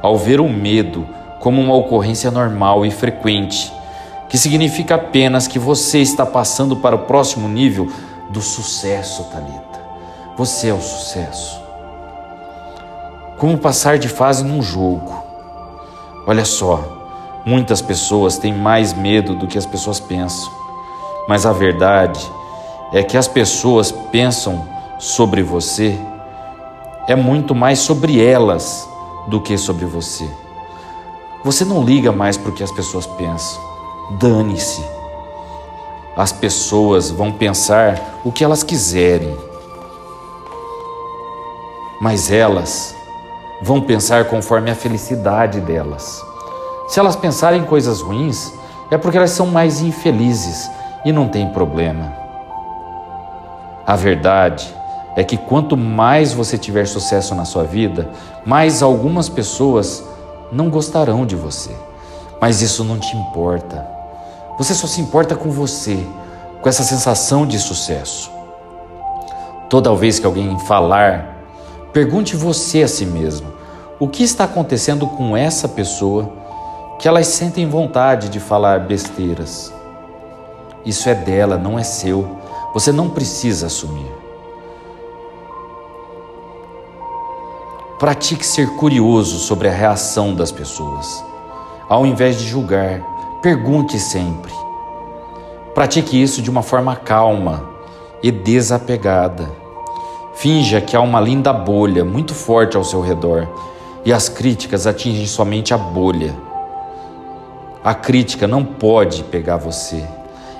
ao 0.00 0.16
ver 0.16 0.40
o 0.40 0.48
medo 0.48 1.06
como 1.40 1.60
uma 1.60 1.74
ocorrência 1.74 2.30
normal 2.30 2.84
e 2.84 2.90
frequente, 2.90 3.72
que 4.28 4.38
significa 4.38 4.96
apenas 4.96 5.46
que 5.46 5.58
você 5.58 6.00
está 6.00 6.26
passando 6.26 6.76
para 6.76 6.96
o 6.96 7.00
próximo 7.00 7.48
nível 7.48 7.90
do 8.30 8.40
sucesso, 8.40 9.24
Talita. 9.24 9.80
Você 10.36 10.68
é 10.68 10.74
o 10.74 10.80
sucesso. 10.80 11.60
Como 13.38 13.58
passar 13.58 13.98
de 13.98 14.08
fase 14.08 14.44
num 14.44 14.62
jogo. 14.62 15.24
Olha 16.26 16.44
só, 16.44 17.42
muitas 17.44 17.80
pessoas 17.80 18.38
têm 18.38 18.52
mais 18.52 18.92
medo 18.92 19.34
do 19.34 19.46
que 19.46 19.58
as 19.58 19.66
pessoas 19.66 20.00
pensam. 20.00 20.50
Mas 21.28 21.46
a 21.46 21.52
verdade 21.52 22.20
é 22.92 23.02
que 23.02 23.16
as 23.16 23.28
pessoas 23.28 23.92
pensam 23.92 24.66
sobre 24.98 25.42
você 25.42 25.98
é 27.06 27.14
muito 27.14 27.54
mais 27.54 27.78
sobre 27.78 28.22
elas 28.22 28.88
do 29.28 29.40
que 29.40 29.56
sobre 29.56 29.84
você. 29.84 30.28
Você 31.46 31.64
não 31.64 31.84
liga 31.84 32.10
mais 32.10 32.36
para 32.36 32.50
o 32.50 32.52
que 32.52 32.64
as 32.64 32.72
pessoas 32.72 33.06
pensam. 33.06 33.62
Dane-se. 34.18 34.84
As 36.16 36.32
pessoas 36.32 37.08
vão 37.08 37.30
pensar 37.30 38.18
o 38.24 38.32
que 38.32 38.42
elas 38.42 38.64
quiserem. 38.64 39.38
Mas 42.00 42.32
elas 42.32 42.96
vão 43.62 43.80
pensar 43.80 44.24
conforme 44.24 44.72
a 44.72 44.74
felicidade 44.74 45.60
delas. 45.60 46.20
Se 46.88 46.98
elas 46.98 47.14
pensarem 47.14 47.62
coisas 47.62 48.00
ruins, 48.00 48.52
é 48.90 48.98
porque 48.98 49.16
elas 49.16 49.30
são 49.30 49.46
mais 49.46 49.80
infelizes 49.80 50.68
e 51.04 51.12
não 51.12 51.28
tem 51.28 51.48
problema. 51.50 52.12
A 53.86 53.94
verdade 53.94 54.74
é 55.14 55.22
que 55.22 55.36
quanto 55.36 55.76
mais 55.76 56.32
você 56.32 56.58
tiver 56.58 56.88
sucesso 56.88 57.36
na 57.36 57.44
sua 57.44 57.62
vida, 57.62 58.10
mais 58.44 58.82
algumas 58.82 59.28
pessoas 59.28 60.02
não 60.56 60.70
gostarão 60.70 61.26
de 61.26 61.36
você. 61.36 61.70
Mas 62.40 62.62
isso 62.62 62.82
não 62.82 62.98
te 62.98 63.14
importa. 63.14 63.86
Você 64.58 64.74
só 64.74 64.86
se 64.86 65.00
importa 65.00 65.36
com 65.36 65.50
você, 65.50 65.98
com 66.62 66.68
essa 66.68 66.82
sensação 66.82 67.46
de 67.46 67.58
sucesso. 67.58 68.30
Toda 69.68 69.94
vez 69.94 70.18
que 70.18 70.26
alguém 70.26 70.58
falar, 70.60 71.36
pergunte 71.92 72.34
você 72.34 72.82
a 72.82 72.88
si 72.88 73.04
mesmo: 73.04 73.52
o 74.00 74.08
que 74.08 74.22
está 74.22 74.44
acontecendo 74.44 75.06
com 75.06 75.36
essa 75.36 75.68
pessoa 75.68 76.32
que 76.98 77.06
elas 77.06 77.26
sentem 77.26 77.68
vontade 77.68 78.30
de 78.30 78.40
falar 78.40 78.80
besteiras? 78.80 79.72
Isso 80.84 81.08
é 81.08 81.14
dela, 81.14 81.58
não 81.58 81.78
é 81.78 81.82
seu. 81.82 82.38
Você 82.72 82.92
não 82.92 83.10
precisa 83.10 83.66
assumir. 83.66 84.25
Pratique 87.98 88.44
ser 88.44 88.76
curioso 88.76 89.38
sobre 89.38 89.68
a 89.68 89.72
reação 89.72 90.34
das 90.34 90.52
pessoas. 90.52 91.24
Ao 91.88 92.04
invés 92.04 92.38
de 92.38 92.46
julgar, 92.46 93.00
pergunte 93.40 93.98
sempre. 93.98 94.52
Pratique 95.74 96.20
isso 96.20 96.42
de 96.42 96.50
uma 96.50 96.62
forma 96.62 96.94
calma 96.94 97.64
e 98.22 98.30
desapegada. 98.30 99.50
Finja 100.34 100.78
que 100.78 100.94
há 100.94 101.00
uma 101.00 101.18
linda 101.18 101.54
bolha 101.54 102.04
muito 102.04 102.34
forte 102.34 102.76
ao 102.76 102.84
seu 102.84 103.00
redor 103.00 103.48
e 104.04 104.12
as 104.12 104.28
críticas 104.28 104.86
atingem 104.86 105.26
somente 105.26 105.72
a 105.72 105.78
bolha. 105.78 106.36
A 107.82 107.94
crítica 107.94 108.46
não 108.46 108.62
pode 108.62 109.24
pegar 109.24 109.56
você. 109.56 110.04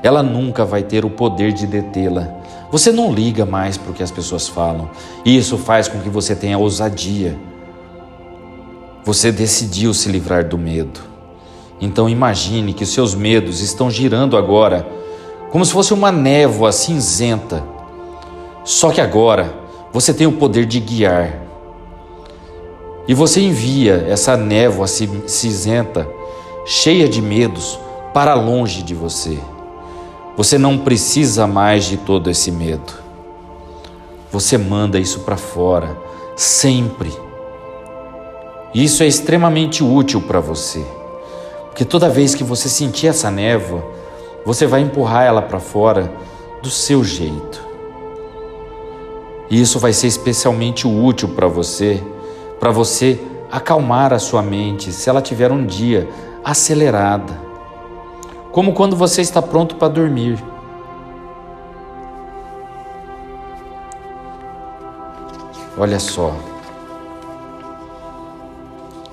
Ela 0.03 0.23
nunca 0.23 0.65
vai 0.65 0.83
ter 0.83 1.05
o 1.05 1.11
poder 1.11 1.53
de 1.53 1.67
detê-la. 1.67 2.46
Você 2.71 2.91
não 2.91 3.13
liga 3.13 3.47
mais 3.47 3.77
para 3.77 3.91
o 3.91 3.95
que 3.95 4.03
as 4.03 4.11
pessoas 4.11 4.49
falam, 4.49 4.91
e 5.25 5.37
isso 5.37 5.57
faz 5.57 5.89
com 5.89 6.01
que 6.01 6.09
você 6.09 6.35
tenha 6.35 6.59
ousadia. 6.59 7.39
Você 9.05 9.31
decidiu 9.31 9.95
se 9.95 10.09
livrar 10.11 10.49
do 10.49 10.59
medo. 10.59 11.01
Então 11.81 12.09
imagine 12.09 12.73
que 12.73 12.85
seus 12.85 13.15
medos 13.15 13.61
estão 13.61 13.91
girando 13.91 14.37
agora, 14.37 14.87
como 15.51 15.65
se 15.65 15.73
fosse 15.73 15.95
uma 15.95 16.11
névoa 16.11 16.73
cinzenta. 16.73 17.63
Só 18.65 18.91
que 18.91 19.01
agora 19.01 19.55
você 19.93 20.13
tem 20.13 20.27
o 20.27 20.33
poder 20.33 20.67
de 20.67 20.81
guiar. 20.81 21.43
E 23.07 23.15
você 23.15 23.41
envia 23.41 24.05
essa 24.09 24.37
névoa 24.37 24.89
cinzenta, 24.89 26.09
cheia 26.67 27.09
de 27.09 27.23
medos, 27.23 27.79
para 28.13 28.35
longe 28.35 28.83
de 28.83 28.95
você. 28.95 29.39
Você 30.37 30.59
não 30.59 30.77
precisa 30.77 31.47
mais 31.47 31.87
de 31.87 31.97
todo 31.97 32.29
esse 32.29 32.51
medo. 32.51 32.93
Você 34.31 34.59
manda 34.59 34.99
isso 34.99 35.21
para 35.21 35.39
fora, 35.39 35.97
sempre. 36.37 37.11
Isso 38.75 39.03
é 39.03 39.07
extremamente 39.07 39.83
útil 39.83 40.21
para 40.21 40.39
você, 40.39 40.85
porque 41.67 41.87
toda 41.87 42.11
vez 42.11 42.35
que 42.35 42.45
você 42.45 42.69
sentir 42.69 43.07
essa 43.07 43.31
névoa, 43.31 43.83
você 44.45 44.67
vai 44.67 44.83
empurrar 44.83 45.25
ela 45.25 45.41
para 45.41 45.59
fora 45.59 46.13
do 46.63 46.69
seu 46.69 47.03
jeito. 47.03 47.65
E 49.49 49.59
isso 49.59 49.79
vai 49.79 49.95
ser 49.95 50.09
especialmente 50.09 50.87
útil 50.87 51.31
para 51.31 51.49
você, 51.49 52.03
para 52.61 52.71
você 52.71 53.19
acalmar 53.51 54.13
a 54.13 54.19
sua 54.19 54.43
mente 54.43 54.93
se 54.93 55.09
ela 55.09 55.23
tiver 55.23 55.51
um 55.51 55.65
dia 55.65 56.07
acelerada 56.45 57.46
como 58.57 58.73
quando 58.73 58.97
você 58.97 59.21
está 59.21 59.43
pronto 59.43 59.77
para 59.77 59.89
dormir. 59.89 60.43
Olha 65.77 66.01
só, 66.01 66.35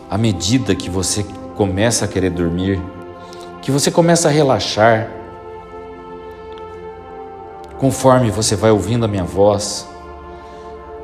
à 0.09 0.17
medida 0.17 0.73
que 0.73 0.89
você 0.89 1.25
começa 1.57 2.05
a 2.05 2.07
querer 2.07 2.29
dormir, 2.29 2.81
que 3.61 3.69
você 3.69 3.91
começa 3.91 4.29
a 4.29 4.31
relaxar, 4.31 5.11
conforme 7.77 8.31
você 8.31 8.55
vai 8.55 8.71
ouvindo 8.71 9.03
a 9.03 9.09
minha 9.09 9.25
voz, 9.25 9.85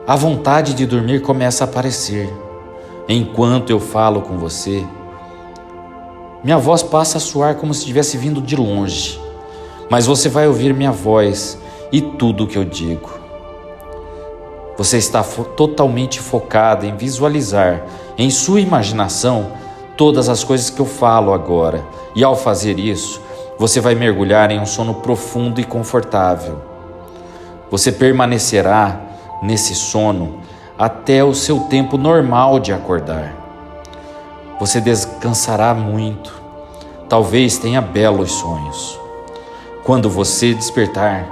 a 0.07 0.15
vontade 0.15 0.73
de 0.73 0.85
dormir 0.85 1.21
começa 1.21 1.65
a 1.65 1.67
aparecer 1.67 2.33
enquanto 3.09 3.69
eu 3.69 3.81
falo 3.81 4.21
com 4.21 4.37
você 4.37 4.87
minha 6.43 6.57
voz 6.57 6.81
passa 6.81 7.17
a 7.17 7.21
soar 7.21 7.55
como 7.55 7.73
se 7.73 7.81
estivesse 7.81 8.17
vindo 8.17 8.41
de 8.41 8.55
longe, 8.55 9.19
mas 9.89 10.05
você 10.05 10.29
vai 10.29 10.47
ouvir 10.47 10.73
minha 10.73 10.91
voz 10.91 11.57
e 11.91 12.01
tudo 12.01 12.43
o 12.45 12.47
que 12.47 12.57
eu 12.57 12.63
digo. 12.63 13.09
Você 14.77 14.97
está 14.97 15.21
fo 15.21 15.43
totalmente 15.43 16.21
focado 16.21 16.85
em 16.85 16.95
visualizar 16.95 17.83
em 18.17 18.29
sua 18.29 18.61
imaginação 18.61 19.51
todas 19.97 20.29
as 20.29 20.41
coisas 20.41 20.69
que 20.69 20.79
eu 20.79 20.85
falo 20.85 21.33
agora, 21.33 21.83
e 22.15 22.23
ao 22.23 22.35
fazer 22.37 22.79
isso, 22.79 23.21
você 23.57 23.81
vai 23.81 23.93
mergulhar 23.93 24.49
em 24.49 24.59
um 24.59 24.65
sono 24.65 24.95
profundo 24.95 25.59
e 25.59 25.65
confortável. 25.65 26.61
Você 27.69 27.91
permanecerá 27.91 29.01
nesse 29.43 29.75
sono 29.75 30.39
até 30.77 31.21
o 31.21 31.33
seu 31.33 31.59
tempo 31.61 31.97
normal 31.97 32.57
de 32.61 32.71
acordar. 32.71 33.48
Você 34.59 34.81
descansará 34.81 35.73
muito, 35.73 36.33
talvez 37.07 37.57
tenha 37.57 37.81
belos 37.81 38.33
sonhos. 38.33 38.99
Quando 39.85 40.09
você 40.09 40.53
despertar, 40.53 41.27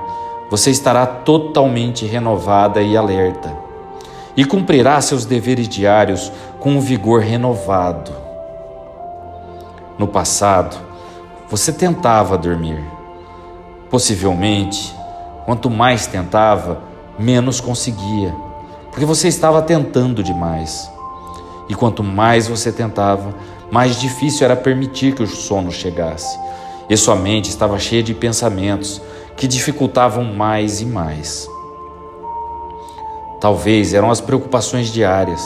você 0.49 0.71
estará 0.71 1.05
totalmente 1.05 2.05
renovada 2.05 2.81
e 2.81 2.95
alerta, 2.95 3.53
e 4.35 4.45
cumprirá 4.45 5.01
seus 5.01 5.25
deveres 5.25 5.67
diários 5.67 6.31
com 6.59 6.71
um 6.71 6.79
vigor 6.79 7.21
renovado. 7.21 8.11
No 9.97 10.07
passado, 10.07 10.77
você 11.49 11.73
tentava 11.73 12.37
dormir. 12.37 12.81
Possivelmente, 13.89 14.95
quanto 15.45 15.69
mais 15.69 16.07
tentava, 16.07 16.79
menos 17.19 17.59
conseguia, 17.59 18.33
porque 18.89 19.05
você 19.05 19.27
estava 19.27 19.61
tentando 19.61 20.23
demais. 20.23 20.96
E 21.69 21.75
quanto 21.75 22.03
mais 22.03 22.47
você 22.47 22.71
tentava, 22.71 23.33
mais 23.69 23.99
difícil 23.99 24.45
era 24.45 24.55
permitir 24.55 25.13
que 25.13 25.23
o 25.23 25.27
sono 25.27 25.71
chegasse. 25.71 26.39
E 26.89 26.95
sua 26.95 27.15
mente 27.15 27.49
estava 27.49 27.77
cheia 27.77 28.01
de 28.01 28.13
pensamentos 28.13 29.01
que 29.35 29.47
dificultavam 29.47 30.23
mais 30.23 30.79
e 30.81 30.85
mais. 30.85 31.49
Talvez 33.39 33.93
eram 33.93 34.09
as 34.09 34.21
preocupações 34.21 34.87
diárias. 34.87 35.41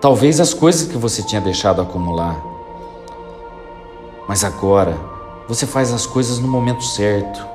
Talvez 0.00 0.40
as 0.40 0.52
coisas 0.52 0.86
que 0.86 0.98
você 0.98 1.22
tinha 1.22 1.40
deixado 1.40 1.80
acumular. 1.80 2.36
Mas 4.28 4.44
agora 4.44 4.98
você 5.48 5.66
faz 5.66 5.92
as 5.92 6.04
coisas 6.04 6.38
no 6.38 6.48
momento 6.48 6.84
certo. 6.84 7.46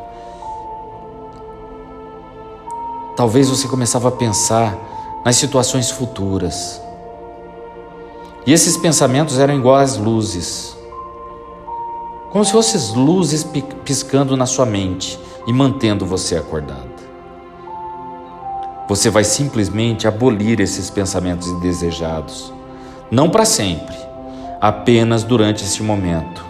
Talvez 3.15 3.49
você 3.49 3.67
começava 3.67 4.07
a 4.07 4.11
pensar 4.11 4.75
nas 5.23 5.35
situações 5.35 5.91
futuras. 5.91 6.81
E 8.45 8.53
esses 8.53 8.75
pensamentos 8.77 9.37
eram 9.37 9.55
iguais 9.55 9.97
luzes, 9.97 10.75
como 12.31 12.43
se 12.43 12.51
fossem 12.51 12.95
luzes 12.95 13.45
piscando 13.83 14.35
na 14.37 14.45
sua 14.45 14.65
mente, 14.65 15.19
e 15.47 15.53
mantendo 15.53 16.05
você 16.05 16.35
acordado. 16.35 16.89
Você 18.87 19.09
vai 19.09 19.23
simplesmente 19.23 20.07
abolir 20.07 20.59
esses 20.59 20.89
pensamentos 20.89 21.47
indesejados, 21.47 22.53
não 23.09 23.29
para 23.29 23.45
sempre, 23.45 23.95
apenas 24.59 25.23
durante 25.23 25.63
esse 25.63 25.81
momento. 25.81 26.45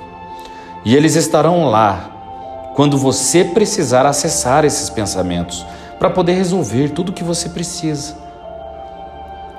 E 0.83 0.95
eles 0.95 1.15
estarão 1.15 1.65
lá 1.65 2.71
quando 2.75 2.97
você 2.97 3.43
precisar 3.43 4.05
acessar 4.05 4.65
esses 4.65 4.89
pensamentos 4.89 5.65
para 5.99 6.09
poder 6.09 6.33
resolver 6.33 6.89
tudo 6.89 7.09
o 7.09 7.13
que 7.13 7.23
você 7.23 7.49
precisa. 7.49 8.15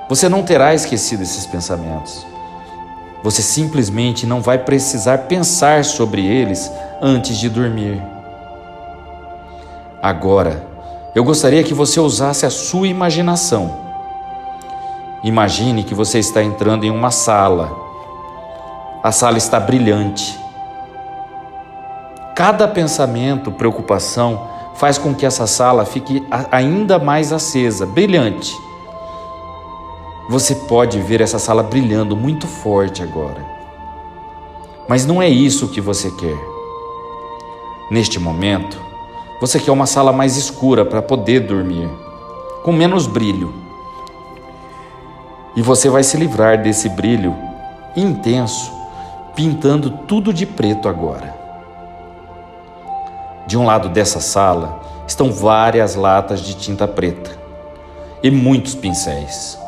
Você 0.09 0.27
não 0.27 0.43
terá 0.43 0.73
esquecido 0.73 1.23
esses 1.23 1.45
pensamentos. 1.45 2.25
Você 3.23 3.41
simplesmente 3.41 4.27
não 4.27 4.41
vai 4.41 4.57
precisar 4.57 5.19
pensar 5.19 5.85
sobre 5.85 6.25
eles 6.25 6.71
antes 7.01 7.37
de 7.37 7.49
dormir. 7.49 8.01
Agora, 10.01 10.67
eu 11.15 11.23
gostaria 11.23 11.63
que 11.63 11.73
você 11.73 11.99
usasse 11.99 12.45
a 12.45 12.49
sua 12.49 12.87
imaginação. 12.87 13.83
Imagine 15.23 15.83
que 15.83 15.95
você 15.95 16.19
está 16.19 16.43
entrando 16.43 16.83
em 16.83 16.89
uma 16.89 17.11
sala. 17.11 17.71
A 19.01 19.11
sala 19.11 19.37
está 19.37 19.57
brilhante. 19.57 20.37
Cada 22.35 22.67
pensamento, 22.67 23.51
preocupação, 23.51 24.47
faz 24.75 24.97
com 24.97 25.13
que 25.13 25.25
essa 25.25 25.47
sala 25.47 25.85
fique 25.85 26.27
ainda 26.51 26.99
mais 26.99 27.31
acesa, 27.31 27.85
brilhante. 27.85 28.53
Você 30.29 30.55
pode 30.55 30.99
ver 31.01 31.21
essa 31.21 31.37
sala 31.37 31.61
brilhando 31.61 32.15
muito 32.15 32.47
forte 32.47 33.03
agora. 33.03 33.45
Mas 34.87 35.05
não 35.05 35.21
é 35.21 35.27
isso 35.27 35.67
que 35.69 35.81
você 35.81 36.09
quer. 36.11 36.37
Neste 37.91 38.19
momento, 38.19 38.79
você 39.41 39.59
quer 39.59 39.71
uma 39.71 39.85
sala 39.85 40.13
mais 40.13 40.37
escura 40.37 40.85
para 40.85 41.01
poder 41.01 41.41
dormir, 41.41 41.89
com 42.63 42.71
menos 42.71 43.07
brilho. 43.07 43.53
E 45.55 45.61
você 45.61 45.89
vai 45.89 46.03
se 46.03 46.15
livrar 46.15 46.61
desse 46.61 46.87
brilho 46.87 47.35
intenso, 47.95 48.71
pintando 49.35 49.89
tudo 49.89 50.33
de 50.33 50.45
preto 50.45 50.87
agora. 50.87 51.35
De 53.45 53.57
um 53.57 53.65
lado 53.65 53.89
dessa 53.89 54.21
sala 54.21 54.81
estão 55.05 55.31
várias 55.31 55.95
latas 55.95 56.41
de 56.41 56.53
tinta 56.55 56.87
preta 56.87 57.37
e 58.23 58.31
muitos 58.31 58.73
pincéis, 58.73 59.59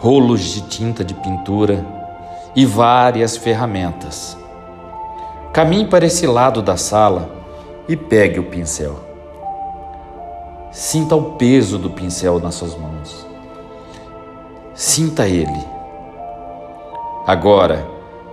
rolos 0.00 0.40
de 0.40 0.62
tinta 0.62 1.04
de 1.04 1.14
pintura 1.14 1.84
e 2.56 2.66
várias 2.66 3.36
ferramentas. 3.36 4.36
Caminhe 5.52 5.86
para 5.86 6.06
esse 6.06 6.26
lado 6.26 6.62
da 6.62 6.76
sala 6.76 7.30
e 7.88 7.96
pegue 7.96 8.40
o 8.40 8.44
pincel. 8.44 8.98
Sinta 10.72 11.14
o 11.14 11.32
peso 11.32 11.78
do 11.78 11.90
pincel 11.90 12.40
nas 12.40 12.54
suas 12.54 12.76
mãos. 12.76 13.26
Sinta 14.74 15.28
ele. 15.28 15.64
Agora, 17.26 17.86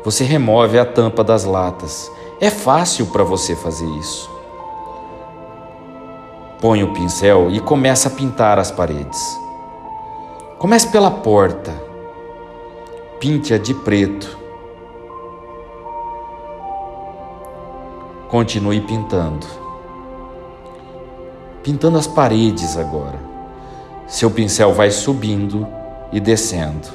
você 0.03 0.23
remove 0.23 0.80
a 0.80 0.86
tampa 0.86 1.23
das 1.23 1.43
latas 1.43 2.10
é 2.39 2.51
fácil 2.51 3.08
para 3.08 3.23
você 3.23 3.56
fazer 3.56 3.88
isso. 3.97 4.30
Põe 6.62 6.84
o 6.84 6.93
pincel 6.93 7.49
e 7.49 7.60
começa 7.60 8.10
a 8.10 8.12
pintar 8.12 8.60
as 8.60 8.69
paredes. 8.69 9.47
Comece 10.58 10.88
pela 10.88 11.12
porta. 11.12 11.72
Pinte-a 13.20 13.60
de 13.60 13.76
preto. 13.76 14.36
Continue 18.28 18.82
pintando. 18.82 19.46
Pintando 21.62 22.00
as 22.00 22.08
paredes 22.08 22.76
agora. 22.76 23.20
Seu 24.08 24.32
pincel 24.32 24.74
vai 24.74 24.89
subindo 24.89 25.67
e 26.12 26.20
descendo. 26.20 26.88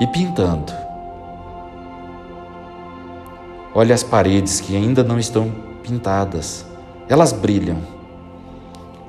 E 0.00 0.06
pintando. 0.06 0.72
Olhe 3.74 3.92
as 3.92 4.02
paredes 4.02 4.62
que 4.62 4.74
ainda 4.74 5.04
não 5.04 5.18
estão 5.18 5.52
pintadas. 5.82 6.64
Elas 7.10 7.30
brilham. 7.30 7.82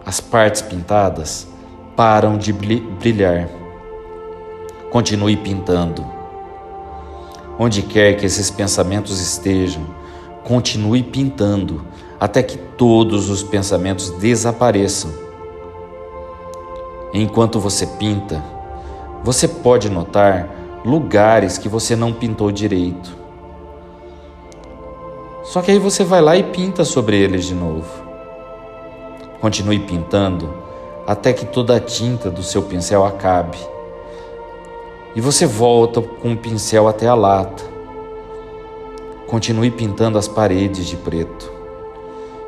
As 0.06 0.20
partes 0.20 0.62
pintadas 0.62 1.55
param 1.96 2.38
de 2.38 2.52
brilhar. 2.52 3.50
Continue 4.92 5.36
pintando. 5.38 6.06
Onde 7.58 7.82
quer 7.82 8.16
que 8.16 8.26
esses 8.26 8.52
pensamentos 8.52 9.20
estejam, 9.20 9.86
continue 10.44 11.04
pintando 11.04 11.86
até 12.20 12.44
que 12.44 12.58
todos 12.58 13.30
os 13.30 13.44
pensamentos 13.44 14.10
desapareçam. 14.12 15.12
Enquanto 17.14 17.60
você 17.60 17.88
pinta, 17.88 18.44
você 19.24 19.48
pode 19.48 19.90
notar 19.90 20.50
lugares 20.84 21.58
que 21.58 21.70
você 21.70 21.96
não 21.96 22.12
pintou 22.12 22.52
direito 22.52 23.26
só 25.46 25.62
que 25.62 25.72
aí 25.72 25.78
você 25.78 26.04
vai 26.04 26.22
lá 26.22 26.36
e 26.36 26.44
pinta 26.44 26.84
sobre 26.84 27.18
eles 27.18 27.46
de 27.46 27.54
novo. 27.54 27.88
Continue 29.40 29.80
pintando 29.80 30.65
até 31.06 31.34
que 31.34 31.46
toda 31.46 31.76
a 31.76 31.80
tinta 31.80 32.30
do 32.30 32.42
seu 32.42 32.64
pincel 32.64 33.06
acabe. 33.06 33.58
E 35.16 35.22
você 35.22 35.46
volta 35.46 36.02
com 36.02 36.34
o 36.34 36.38
pincel 36.38 36.88
até 36.88 37.08
a 37.08 37.16
lata. 37.16 37.64
Continue 39.28 39.72
pintando 39.72 40.18
as 40.18 40.28
paredes 40.28 40.88
de 40.88 40.98
preto. 40.98 41.52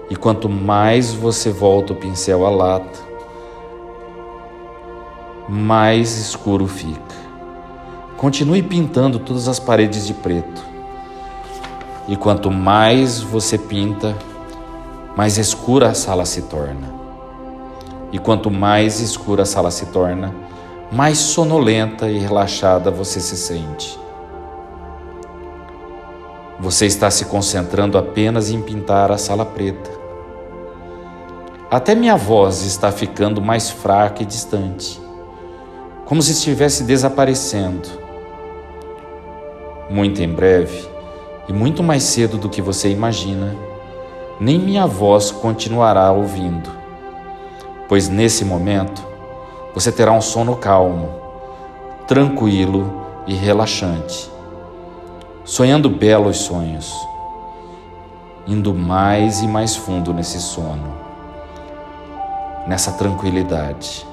E 0.10 0.16
quanto 0.16 0.50
mais 0.50 1.14
você 1.14 1.52
volta 1.52 1.94
o 1.94 1.96
pincel 1.96 2.46
à 2.46 2.50
lata, 2.50 3.00
mais 5.48 6.18
escuro 6.18 6.68
fica. 6.68 7.16
Continue 8.18 8.64
pintando 8.64 9.20
todas 9.20 9.48
as 9.48 9.60
paredes 9.60 10.08
de 10.08 10.14
preto. 10.14 10.66
E 12.08 12.16
quanto 12.16 12.50
mais 12.50 13.20
você 13.22 13.58
pinta, 13.58 14.18
mais 15.16 15.38
escura 15.38 15.90
a 15.90 15.94
sala 15.94 16.26
se 16.26 16.44
torna. 16.44 16.97
E 18.12 18.20
quanto 18.20 18.50
mais 18.50 19.00
escura 19.00 19.44
a 19.44 19.46
sala 19.46 19.70
se 19.70 19.88
torna, 19.88 20.34
mais 20.92 21.18
sonolenta 21.18 22.10
e 22.10 22.18
relaxada 22.18 22.90
você 22.90 23.20
se 23.20 23.36
sente. 23.36 24.00
Você 26.60 26.86
está 26.86 27.12
se 27.12 27.26
concentrando 27.26 27.98
apenas 27.98 28.50
em 28.50 28.62
pintar 28.62 29.12
a 29.12 29.18
sala 29.18 29.46
preta. 29.46 29.92
Até 31.70 31.94
minha 31.94 32.16
voz 32.16 32.64
está 32.64 32.92
ficando 32.92 33.42
mais 33.42 33.70
fraca 33.70 34.24
e 34.24 34.26
distante, 34.26 35.02
como 36.06 36.22
se 36.22 36.32
estivesse 36.32 36.84
desaparecendo. 36.84 37.90
Muito 39.90 40.22
em 40.22 40.30
breve, 40.30 40.88
e 41.48 41.54
muito 41.54 41.84
mais 41.84 42.04
cedo 42.04 42.38
do 42.38 42.50
que 42.50 42.62
você 42.62 42.90
imagina, 42.90 43.56
nem 44.40 44.58
minha 44.58 44.88
voz 44.88 45.30
continuará 45.30 46.12
ouvindo, 46.12 46.70
pois 47.88 48.10
nesse 48.10 48.44
momento 48.44 49.06
você 49.74 49.92
terá 49.92 50.12
um 50.12 50.22
sono 50.22 50.56
calmo, 50.56 51.10
tranquilo 52.08 53.02
e 53.26 53.34
relaxante, 53.34 54.30
sonhando 55.44 55.90
belos 55.90 56.38
sonhos, 56.38 56.94
indo 58.48 58.74
mais 58.74 59.42
e 59.42 59.48
mais 59.48 59.76
fundo 59.76 60.14
nesse 60.14 60.40
sono, 60.40 60.94
nessa 62.66 62.92
tranquilidade. 62.94 64.06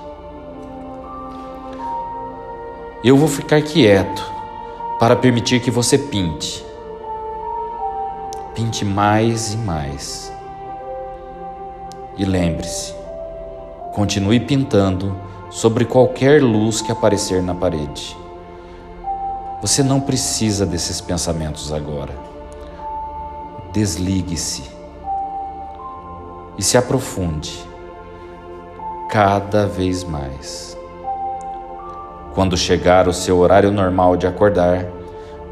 Eu 3.02 3.16
vou 3.16 3.28
ficar 3.28 3.60
quieto 3.62 4.24
para 4.98 5.14
permitir 5.14 5.60
que 5.60 5.70
você 5.70 5.98
pinte 5.98 6.64
Pinte 8.54 8.84
mais 8.84 9.52
e 9.52 9.56
mais. 9.56 10.32
E 12.16 12.24
lembre-se, 12.24 12.94
continue 13.94 14.40
pintando 14.40 15.16
sobre 15.50 15.85
qualquer 15.85 16.42
luz 16.42 16.83
que 16.83 16.90
aparecer 16.90 17.40
na 17.40 17.54
parede. 17.54 18.16
Você 19.62 19.85
não 19.85 20.00
precisa 20.00 20.66
desses 20.66 21.00
pensamentos 21.00 21.72
agora. 21.72 22.12
Desligue-se 23.72 24.64
e 26.59 26.62
se 26.62 26.76
aprofunde 26.76 27.52
cada 29.09 29.64
vez 29.64 30.02
mais. 30.02 30.76
Quando 32.35 32.57
chegar 32.57 33.07
o 33.07 33.12
seu 33.12 33.38
horário 33.38 33.70
normal 33.70 34.16
de 34.16 34.26
acordar, 34.26 34.87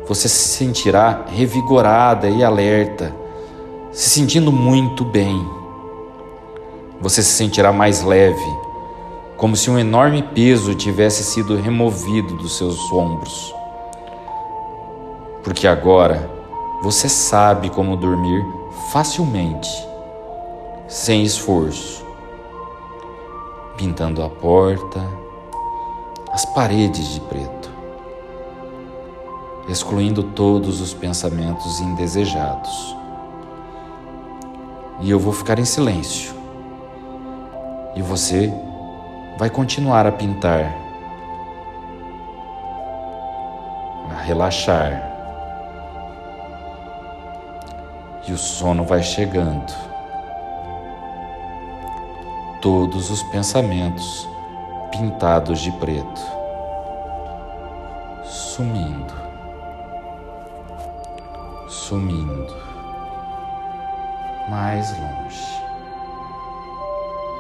você 0.07 0.29
se 0.29 0.49
sentirá 0.49 1.27
revigorada 1.29 2.29
e 2.29 2.43
alerta, 2.43 3.15
se 3.93 4.11
sentindo 4.11 4.51
muito 4.51 5.05
bem. 5.05 5.62
Você 7.03 7.21
se 7.21 7.33
sentirá 7.33 7.73
mais 7.73 8.05
leve, 8.05 8.59
como 9.37 9.57
se 9.57 9.69
um 9.69 9.77
enorme 9.77 10.23
peso 10.23 10.73
tivesse 10.73 11.25
sido 11.25 11.57
removido 11.57 12.37
dos 12.37 12.57
seus 12.57 12.79
ombros. 12.93 13.53
Porque 15.43 15.67
agora 15.67 16.31
você 16.81 17.09
sabe 17.09 17.71
como 17.71 17.97
dormir 17.97 18.47
facilmente 18.93 19.69
sem 20.87 21.25
esforço, 21.25 22.07
pintando 23.77 24.23
a 24.23 24.29
porta, 24.29 25.01
as 26.31 26.45
paredes 26.45 27.15
de 27.15 27.21
preto, 27.23 27.69
excluindo 29.69 30.23
todos 30.23 30.81
os 30.81 30.95
pensamentos 30.95 31.81
indesejados. 31.81 32.97
E 35.01 35.11
eu 35.11 35.19
vou 35.19 35.33
ficar 35.33 35.59
em 35.59 35.65
silêncio. 35.65 36.42
E 37.95 38.03
você 38.03 38.53
vai 39.39 39.51
continuar 39.51 40.07
a 40.07 40.13
pintar, 40.13 40.75
a 44.11 44.23
relaxar. 44.23 45.11
E 48.27 48.33
o 48.33 48.39
sono 48.39 48.85
vai 48.85 49.03
chegando. 49.03 49.73
Todos 52.61 53.11
os 53.11 53.23
pensamentos 53.25 54.29
pintados 54.93 55.61
de 55.61 55.73
preto, 55.73 56.21
sumindo, 58.25 59.15
sumindo, 61.67 62.57
mais 64.49 64.97
longe, 64.99 65.62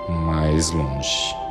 mais 0.08 0.72
longe. 0.72 1.41